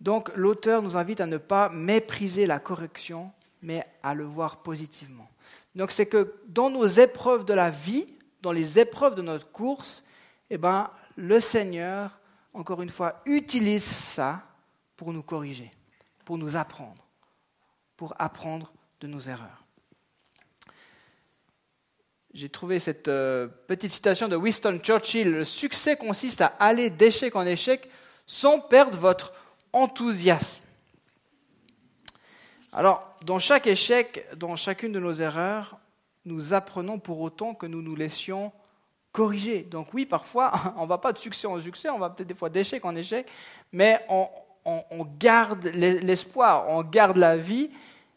Donc 0.00 0.30
l'auteur 0.36 0.82
nous 0.82 0.96
invite 0.96 1.20
à 1.20 1.26
ne 1.26 1.38
pas 1.38 1.68
mépriser 1.68 2.46
la 2.46 2.58
correction, 2.58 3.32
mais 3.62 3.86
à 4.02 4.14
le 4.14 4.24
voir 4.24 4.62
positivement. 4.62 5.28
Donc 5.74 5.90
c'est 5.90 6.06
que 6.06 6.34
dans 6.46 6.70
nos 6.70 6.86
épreuves 6.86 7.44
de 7.44 7.54
la 7.54 7.70
vie, 7.70 8.06
dans 8.42 8.52
les 8.52 8.78
épreuves 8.78 9.14
de 9.14 9.22
notre 9.22 9.50
course, 9.50 10.04
eh 10.50 10.58
ben, 10.58 10.90
le 11.16 11.40
Seigneur, 11.40 12.18
encore 12.52 12.82
une 12.82 12.90
fois, 12.90 13.22
utilise 13.26 13.84
ça 13.84 14.42
pour 14.96 15.12
nous 15.12 15.22
corriger, 15.22 15.70
pour 16.24 16.38
nous 16.38 16.56
apprendre, 16.56 17.04
pour 17.96 18.14
apprendre 18.18 18.72
de 19.00 19.06
nos 19.06 19.20
erreurs. 19.20 19.65
J'ai 22.36 22.50
trouvé 22.50 22.78
cette 22.78 23.08
euh, 23.08 23.48
petite 23.66 23.92
citation 23.92 24.28
de 24.28 24.36
Winston 24.36 24.78
Churchill. 24.82 25.30
Le 25.30 25.44
succès 25.46 25.96
consiste 25.96 26.42
à 26.42 26.52
aller 26.58 26.90
d'échec 26.90 27.34
en 27.34 27.46
échec 27.46 27.88
sans 28.26 28.60
perdre 28.60 28.98
votre 28.98 29.32
enthousiasme. 29.72 30.62
Alors, 32.74 33.16
dans 33.24 33.38
chaque 33.38 33.66
échec, 33.66 34.26
dans 34.36 34.54
chacune 34.54 34.92
de 34.92 35.00
nos 35.00 35.14
erreurs, 35.14 35.78
nous 36.26 36.52
apprenons 36.52 36.98
pour 36.98 37.20
autant 37.20 37.54
que 37.54 37.64
nous 37.64 37.80
nous 37.80 37.96
laissions 37.96 38.52
corriger. 39.12 39.62
Donc 39.62 39.94
oui, 39.94 40.04
parfois, 40.04 40.52
on 40.76 40.82
ne 40.82 40.88
va 40.88 40.98
pas 40.98 41.14
de 41.14 41.18
succès 41.18 41.46
en 41.46 41.58
succès, 41.58 41.88
on 41.88 41.98
va 41.98 42.10
peut-être 42.10 42.28
des 42.28 42.34
fois 42.34 42.50
d'échec 42.50 42.84
en 42.84 42.94
échec, 42.96 43.30
mais 43.72 44.04
on, 44.10 44.28
garde 45.18 45.64
l'espoir, 45.72 46.66
on 46.68 46.82
garde 46.82 47.16
la 47.16 47.38
vie 47.38 47.70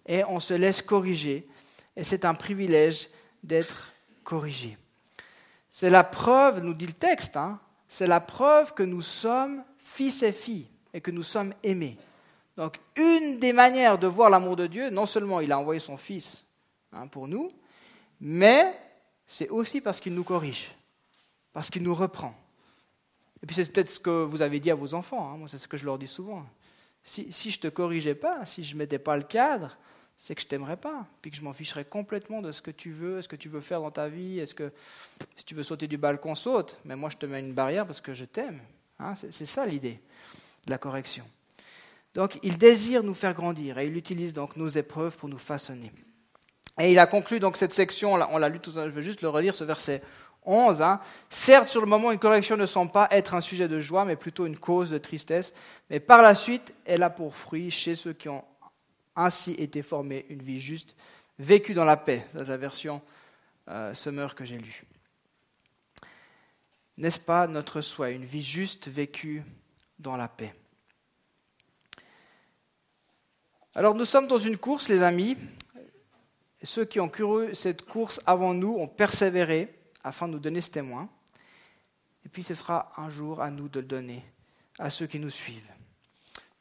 et 0.06 0.26
on 0.26 0.42
se 0.42 0.56
laisse 0.56 0.82
corriger. 0.82 1.48
Et 1.96 2.04
c'est 2.04 2.26
un 2.26 2.34
privilège 2.34 3.08
d'être 3.44 3.94
C'est 5.72 5.90
la 5.90 6.04
preuve, 6.04 6.60
nous 6.60 6.74
dit 6.74 6.88
le 6.88 6.94
texte, 6.94 7.38
hein, 7.38 7.60
c'est 7.88 8.08
la 8.08 8.20
preuve 8.20 8.74
que 8.74 8.84
nous 8.84 9.02
sommes 9.02 9.64
fils 9.78 10.24
et 10.24 10.32
filles 10.32 10.68
et 10.94 11.02
que 11.02 11.12
nous 11.12 11.24
sommes 11.24 11.54
aimés. 11.64 11.98
Donc 12.58 12.80
une 12.98 13.40
des 13.40 13.54
manières 13.54 13.98
de 13.98 14.08
voir 14.08 14.30
l'amour 14.30 14.56
de 14.56 14.68
Dieu, 14.68 14.90
non 14.90 15.06
seulement 15.06 15.40
il 15.40 15.52
a 15.52 15.58
envoyé 15.58 15.80
son 15.80 15.96
Fils 15.96 16.46
hein, 16.92 17.08
pour 17.08 17.28
nous, 17.28 17.50
mais 18.20 18.78
c'est 19.26 19.50
aussi 19.50 19.80
parce 19.80 20.02
qu'il 20.02 20.14
nous 20.14 20.26
corrige, 20.26 20.70
parce 21.54 21.70
qu'il 21.70 21.84
nous 21.84 21.96
reprend. 21.96 22.34
Et 23.42 23.46
puis 23.46 23.56
c'est 23.56 23.72
peut-être 23.72 23.90
ce 23.90 24.00
que 24.00 24.24
vous 24.24 24.42
avez 24.42 24.60
dit 24.60 24.72
à 24.72 24.76
vos 24.76 24.94
enfants, 24.94 25.32
hein. 25.32 25.38
moi 25.38 25.48
c'est 25.48 25.58
ce 25.58 25.70
que 25.70 25.78
je 25.78 25.86
leur 25.86 25.98
dis 25.98 26.08
souvent. 26.08 26.46
Si, 27.02 27.32
si 27.32 27.50
je 27.50 27.60
ne 27.60 27.62
te 27.62 27.68
corrigeais 27.70 28.16
pas, 28.16 28.46
si 28.46 28.64
je 28.66 28.74
ne 28.74 28.80
mettais 28.80 29.00
pas 29.00 29.16
le 29.16 29.24
cadre, 29.24 29.78
c'est 30.20 30.36
que 30.36 30.42
je 30.42 30.48
t'aimerais 30.48 30.78
pas, 30.78 31.08
puis 31.22 31.32
que 31.32 31.38
je 31.38 31.44
m'en 31.44 31.54
ficherais 31.54 31.86
complètement 31.86 32.42
de 32.42 32.52
ce 32.52 32.62
que 32.62 32.72
tu 32.72 32.92
veux, 32.92 33.22
ce 33.22 33.28
que 33.28 33.38
tu 33.38 33.48
veux 33.48 33.62
faire 33.62 33.82
dans 33.82 33.92
ta 33.92 34.10
vie, 34.10 34.40
est-ce 34.40 34.54
que 34.54 34.72
si 35.38 35.46
tu 35.46 35.56
veux 35.56 35.64
sauter 35.64 35.88
du 35.88 35.98
balcon, 35.98 36.36
saute, 36.36 36.78
mais 36.84 36.96
moi 36.96 37.10
je 37.10 37.18
te 37.18 37.26
mets 37.26 37.40
une 37.40 37.54
barrière 37.54 37.88
parce 37.88 38.02
que 38.02 38.14
je 38.14 38.26
t'aime. 38.26 38.60
Hein. 39.00 39.14
c'est 39.16 39.46
ça 39.46 39.66
l'idée 39.66 40.02
de 40.66 40.72
la 40.72 40.78
correction. 40.78 41.24
Donc 42.14 42.38
il 42.44 42.58
désire 42.58 43.02
nous 43.02 43.14
faire 43.14 43.34
grandir 43.34 43.78
et 43.78 43.88
il 43.88 43.96
utilise 43.96 44.34
donc 44.34 44.58
nos 44.58 44.68
épreuves 44.68 45.16
pour 45.16 45.30
nous 45.30 45.38
façonner. 45.38 45.92
Et 46.80 46.92
il 46.92 47.00
a 47.00 47.08
conclu 47.08 47.40
donc 47.40 47.56
cette 47.56 47.74
section, 47.74 48.14
on 48.14 48.38
l'a 48.38 48.50
lu 48.50 48.60
tout 48.60 48.78
à 48.78 48.86
je 48.86 48.92
veux 48.92 49.02
juste 49.02 49.22
le 49.22 49.30
relire, 49.30 49.56
ce 49.56 49.64
verset 49.64 50.02
11. 50.44 50.82
Hein. 50.82 51.00
Certes, 51.30 51.70
sur 51.70 51.82
le 51.82 51.88
moment, 51.88 52.12
une 52.12 52.20
correction 52.20 52.58
ne 52.58 52.66
semble 52.66 52.92
pas 52.92 53.08
être 53.12 53.36
un 53.36 53.42
sujet 53.42 53.68
de 53.68 53.80
joie, 53.80 54.06
mais 54.06 54.16
plutôt 54.16 54.46
une 54.46 54.58
cause 54.58 54.90
de 54.90 54.98
tristesse. 54.98 55.54
Mais 55.90 56.00
par 56.00 56.22
la 56.22 56.36
suite, 56.36 56.74
elle 56.86 57.04
a 57.04 57.10
pour 57.10 57.36
fruit, 57.36 57.72
chez 57.72 57.96
ceux 57.96 58.14
qui 58.14 58.30
ont 58.30 58.44
ainsi 59.20 59.52
été 59.52 59.82
formés, 59.82 60.26
une 60.30 60.42
vie 60.42 60.60
juste, 60.60 60.96
vécue 61.38 61.74
dans 61.74 61.86
la 61.86 61.98
paix. 61.98 62.26
C'est 62.34 62.48
la 62.48 62.58
version 62.58 63.02
euh, 63.68 63.94
que 64.36 64.46
j'ai 64.46 64.58
lue. 64.58 64.84
N'est-ce 66.98 67.20
pas 67.20 67.48
notre 67.48 67.82
souhait, 67.82 68.16
une 68.16 68.26
vie 68.26 68.44
juste 68.44 68.88
vécue 68.88 69.44
dans 70.00 70.18
la 70.18 70.28
paix? 70.28 70.54
Alors 73.76 73.94
nous 73.94 74.06
sommes 74.06 74.28
dans 74.28 74.38
une 74.38 74.58
course, 74.58 74.90
les 74.90 75.04
amis. 75.04 75.38
ceux 76.64 76.86
qui 76.86 77.00
ont 77.00 77.10
couru 77.10 77.56
cette 77.56 77.84
course 77.84 78.20
avant 78.26 78.54
nous 78.54 78.76
ont 78.76 78.88
persévéré 78.88 79.74
afin 80.04 80.28
de 80.28 80.34
nous 80.34 80.40
donner 80.40 80.62
ce 80.62 80.72
témoin. 80.72 81.10
Et 82.26 82.30
puis 82.30 82.44
ce 82.44 82.54
sera 82.54 82.92
un 82.98 83.10
jour 83.10 83.42
à 83.42 83.52
nous 83.52 83.70
de 83.70 83.80
le 83.80 83.86
donner 83.86 84.26
à 84.78 84.90
ceux 84.90 85.08
qui 85.08 85.20
nous 85.20 85.30
suivent. 85.30 85.72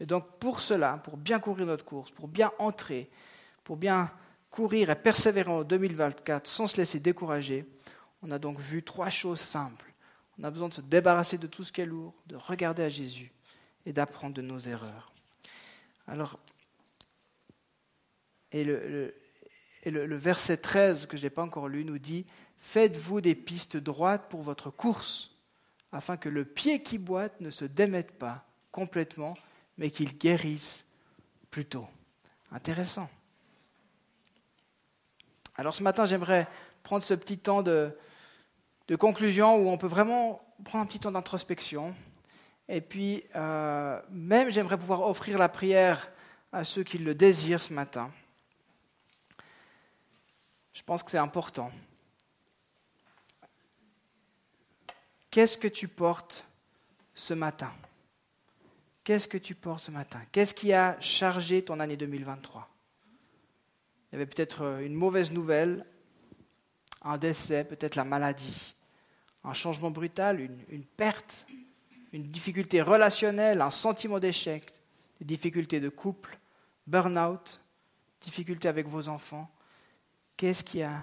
Et 0.00 0.06
donc 0.06 0.38
pour 0.38 0.60
cela, 0.60 0.98
pour 0.98 1.16
bien 1.16 1.40
courir 1.40 1.66
notre 1.66 1.84
course, 1.84 2.10
pour 2.10 2.28
bien 2.28 2.52
entrer, 2.58 3.10
pour 3.64 3.76
bien 3.76 4.10
courir 4.50 4.90
et 4.90 4.96
persévérer 4.96 5.50
en 5.50 5.64
2024 5.64 6.46
sans 6.46 6.66
se 6.66 6.76
laisser 6.76 7.00
décourager, 7.00 7.66
on 8.22 8.30
a 8.30 8.38
donc 8.38 8.58
vu 8.58 8.82
trois 8.82 9.10
choses 9.10 9.40
simples. 9.40 9.92
On 10.38 10.44
a 10.44 10.50
besoin 10.50 10.68
de 10.68 10.74
se 10.74 10.80
débarrasser 10.80 11.38
de 11.38 11.46
tout 11.46 11.64
ce 11.64 11.72
qui 11.72 11.80
est 11.80 11.86
lourd, 11.86 12.14
de 12.26 12.36
regarder 12.36 12.82
à 12.82 12.88
Jésus 12.88 13.32
et 13.86 13.92
d'apprendre 13.92 14.34
de 14.34 14.42
nos 14.42 14.60
erreurs. 14.60 15.12
Alors, 16.06 16.38
et 18.52 18.64
le, 18.64 19.14
le, 19.84 20.16
verset 20.16 20.56
13 20.56 21.06
que 21.06 21.16
je 21.16 21.24
n'ai 21.24 21.30
pas 21.30 21.42
encore 21.42 21.68
lu 21.68 21.84
nous 21.84 21.98
dit, 21.98 22.24
Faites-vous 22.58 23.20
des 23.20 23.34
pistes 23.34 23.76
droites 23.76 24.28
pour 24.28 24.42
votre 24.42 24.70
course, 24.70 25.36
afin 25.92 26.16
que 26.16 26.28
le 26.28 26.44
pied 26.44 26.82
qui 26.82 26.98
boite 26.98 27.40
ne 27.40 27.50
se 27.50 27.64
démette 27.64 28.12
pas 28.12 28.44
complètement, 28.72 29.34
mais 29.78 29.90
qu'il 29.90 30.18
guérisse 30.18 30.84
plutôt. 31.50 31.86
Intéressant. 32.52 33.08
Alors 35.56 35.74
ce 35.74 35.82
matin, 35.82 36.04
j'aimerais 36.04 36.46
prendre 36.82 37.04
ce 37.04 37.14
petit 37.14 37.38
temps 37.38 37.62
de, 37.62 37.96
de, 38.88 38.96
conclusion 38.96 39.56
où 39.56 39.68
on 39.68 39.78
peut 39.78 39.86
vraiment 39.86 40.40
prendre 40.64 40.84
un 40.84 40.86
petit 40.86 41.00
temps 41.00 41.12
d'introspection. 41.12 41.94
Et 42.68 42.80
puis, 42.80 43.24
euh, 43.34 44.00
même, 44.10 44.50
j'aimerais 44.50 44.78
pouvoir 44.78 45.02
offrir 45.02 45.38
la 45.38 45.48
prière 45.48 46.10
à 46.52 46.64
ceux 46.64 46.82
qui 46.82 46.98
le 46.98 47.14
désirent 47.14 47.62
ce 47.62 47.72
matin. 47.72 48.10
Je 50.72 50.82
pense 50.82 51.02
que 51.02 51.10
c'est 51.10 51.18
important. 51.18 51.72
Qu'est-ce 55.30 55.58
que 55.58 55.68
tu 55.68 55.88
portes 55.88 56.44
ce 57.14 57.34
matin? 57.34 57.72
Qu'est-ce 59.08 59.26
que 59.26 59.38
tu 59.38 59.54
portes 59.54 59.84
ce 59.84 59.90
matin? 59.90 60.20
Qu'est-ce 60.32 60.52
qui 60.52 60.74
a 60.74 61.00
chargé 61.00 61.64
ton 61.64 61.80
année 61.80 61.96
2023 61.96 62.68
Il 64.12 64.12
y 64.12 64.16
avait 64.16 64.26
peut-être 64.26 64.60
euh, 64.60 64.84
une 64.84 64.92
mauvaise 64.92 65.32
nouvelle, 65.32 65.86
un 67.00 67.16
décès, 67.16 67.64
peut-être 67.64 67.96
la 67.96 68.04
maladie, 68.04 68.74
un 69.44 69.54
changement 69.54 69.90
brutal, 69.90 70.42
une, 70.42 70.58
une 70.68 70.84
perte, 70.84 71.46
une 72.12 72.24
difficulté 72.24 72.82
relationnelle, 72.82 73.62
un 73.62 73.70
sentiment 73.70 74.18
d'échec, 74.20 74.70
des 75.20 75.24
difficultés 75.24 75.80
de 75.80 75.88
couple, 75.88 76.38
burn-out, 76.86 77.62
difficultés 78.20 78.68
avec 78.68 78.88
vos 78.88 79.08
enfants. 79.08 79.50
Qu'est-ce 80.36 80.62
qui 80.62 80.82
a 80.82 81.02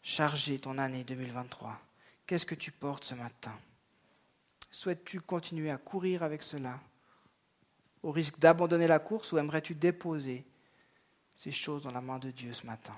chargé 0.00 0.58
ton 0.58 0.78
année 0.78 1.04
2023 1.04 1.78
Qu'est-ce 2.26 2.46
que 2.46 2.54
tu 2.54 2.72
portes 2.72 3.04
ce 3.04 3.14
matin? 3.14 3.52
Souhaites-tu 4.72 5.20
continuer 5.20 5.70
à 5.70 5.76
courir 5.76 6.22
avec 6.22 6.42
cela? 6.42 6.80
Au 8.02 8.10
risque 8.10 8.38
d'abandonner 8.38 8.86
la 8.86 8.98
course 8.98 9.30
ou 9.30 9.38
aimerais-tu 9.38 9.74
déposer 9.74 10.44
ces 11.34 11.52
choses 11.52 11.82
dans 11.82 11.92
la 11.92 12.00
main 12.00 12.18
de 12.18 12.30
Dieu 12.30 12.54
ce 12.54 12.66
matin? 12.66 12.96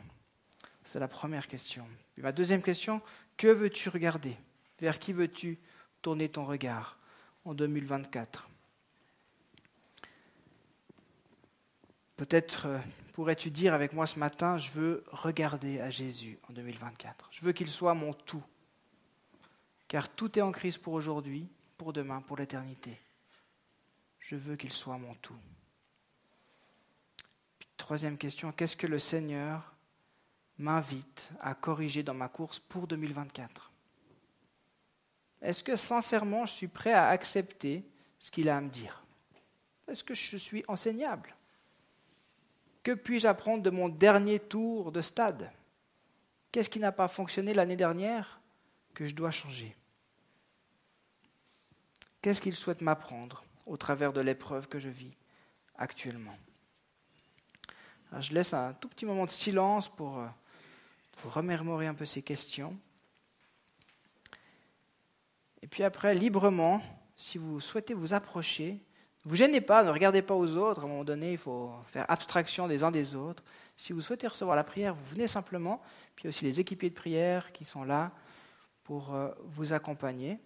C'est 0.84 1.00
la 1.00 1.08
première 1.08 1.48
question. 1.48 1.84
ma 2.16 2.30
deuxième 2.30 2.62
question, 2.62 3.02
que 3.36 3.48
veux-tu 3.48 3.88
regarder? 3.88 4.36
Vers 4.80 5.00
qui 5.00 5.12
veux-tu 5.12 5.58
tourner 6.00 6.28
ton 6.28 6.44
regard 6.44 6.96
en 7.44 7.54
2024 7.54 8.48
Peut-être 12.16 12.66
euh, 12.66 12.78
pourrais-tu 13.14 13.50
dire 13.50 13.74
avec 13.74 13.92
moi 13.92 14.06
ce 14.06 14.20
matin, 14.20 14.56
je 14.58 14.70
veux 14.70 15.04
regarder 15.08 15.80
à 15.80 15.90
Jésus 15.90 16.38
en 16.48 16.52
2024. 16.52 17.28
Je 17.32 17.40
veux 17.40 17.52
qu'il 17.52 17.68
soit 17.68 17.94
mon 17.94 18.12
tout. 18.12 18.44
Car 19.88 20.08
tout 20.08 20.38
est 20.38 20.42
en 20.42 20.52
crise 20.52 20.78
pour 20.78 20.92
aujourd'hui, 20.92 21.48
pour 21.84 21.92
demain, 21.92 22.22
pour 22.22 22.38
l'éternité. 22.38 22.98
Je 24.18 24.36
veux 24.36 24.56
qu'il 24.56 24.72
soit 24.72 24.96
mon 24.96 25.14
tout. 25.16 25.36
troisième 27.76 28.16
question, 28.16 28.52
qu'est-ce 28.52 28.74
que 28.74 28.86
le 28.86 28.98
Seigneur 28.98 29.74
m'invite 30.56 31.28
à 31.40 31.54
corriger 31.54 32.02
dans 32.02 32.14
ma 32.14 32.30
course 32.30 32.58
pour 32.58 32.86
2024 32.86 33.70
Est-ce 35.42 35.62
que 35.62 35.76
sincèrement 35.76 36.46
je 36.46 36.52
suis 36.54 36.68
prêt 36.68 36.94
à 36.94 37.08
accepter 37.08 37.84
ce 38.18 38.30
qu'il 38.30 38.48
a 38.48 38.56
à 38.56 38.62
me 38.62 38.70
dire? 38.70 39.04
Est-ce 39.86 40.02
que 40.02 40.14
je 40.14 40.38
suis 40.38 40.64
enseignable? 40.68 41.36
Que 42.82 42.92
puis-je 42.92 43.28
apprendre 43.28 43.62
de 43.62 43.68
mon 43.68 43.90
dernier 43.90 44.40
tour 44.40 44.90
de 44.90 45.02
stade? 45.02 45.52
Qu'est-ce 46.50 46.70
qui 46.70 46.80
n'a 46.80 46.92
pas 46.92 47.08
fonctionné 47.08 47.52
l'année 47.52 47.76
dernière 47.76 48.40
que 48.94 49.04
je 49.04 49.14
dois 49.14 49.30
changer? 49.30 49.76
Qu'est-ce 52.24 52.40
qu'il 52.40 52.54
souhaite 52.54 52.80
m'apprendre 52.80 53.44
au 53.66 53.76
travers 53.76 54.10
de 54.10 54.22
l'épreuve 54.22 54.66
que 54.66 54.78
je 54.78 54.88
vis 54.88 55.12
actuellement? 55.76 56.34
Je 58.18 58.32
laisse 58.32 58.54
un 58.54 58.72
tout 58.72 58.88
petit 58.88 59.04
moment 59.04 59.26
de 59.26 59.30
silence 59.30 59.94
pour, 59.94 60.20
euh, 60.20 60.26
pour 61.18 61.34
remémorer 61.34 61.86
un 61.86 61.92
peu 61.92 62.06
ces 62.06 62.22
questions. 62.22 62.78
Et 65.60 65.66
puis 65.66 65.82
après, 65.82 66.14
librement, 66.14 66.80
si 67.14 67.36
vous 67.36 67.60
souhaitez 67.60 67.92
vous 67.92 68.14
approcher, 68.14 68.80
ne 69.26 69.28
vous 69.28 69.36
gênez 69.36 69.60
pas, 69.60 69.84
ne 69.84 69.90
regardez 69.90 70.22
pas 70.22 70.34
aux 70.34 70.56
autres. 70.56 70.80
À 70.80 70.84
un 70.84 70.88
moment 70.88 71.04
donné, 71.04 71.32
il 71.32 71.38
faut 71.38 71.74
faire 71.84 72.10
abstraction 72.10 72.68
des 72.68 72.82
uns 72.82 72.90
des 72.90 73.16
autres. 73.16 73.44
Si 73.76 73.92
vous 73.92 74.00
souhaitez 74.00 74.28
recevoir 74.28 74.56
la 74.56 74.64
prière, 74.64 74.94
vous 74.94 75.04
venez 75.04 75.28
simplement. 75.28 75.82
Puis 76.16 76.22
il 76.22 76.24
y 76.24 76.28
a 76.28 76.30
aussi 76.30 76.46
les 76.46 76.58
équipiers 76.58 76.88
de 76.88 76.94
prière 76.94 77.52
qui 77.52 77.66
sont 77.66 77.84
là 77.84 78.12
pour 78.82 79.14
euh, 79.14 79.28
vous 79.44 79.74
accompagner. 79.74 80.40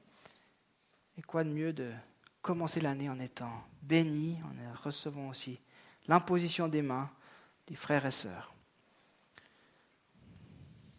Et 1.18 1.22
quoi 1.22 1.42
de 1.42 1.50
mieux 1.50 1.72
de 1.72 1.90
commencer 2.40 2.80
l'année 2.80 3.10
en 3.10 3.18
étant 3.18 3.50
béni, 3.82 4.38
en 4.44 4.82
recevant 4.82 5.28
aussi 5.28 5.58
l'imposition 6.06 6.68
des 6.68 6.80
mains 6.80 7.10
des 7.66 7.74
frères 7.74 8.06
et 8.06 8.12
sœurs. 8.12 8.54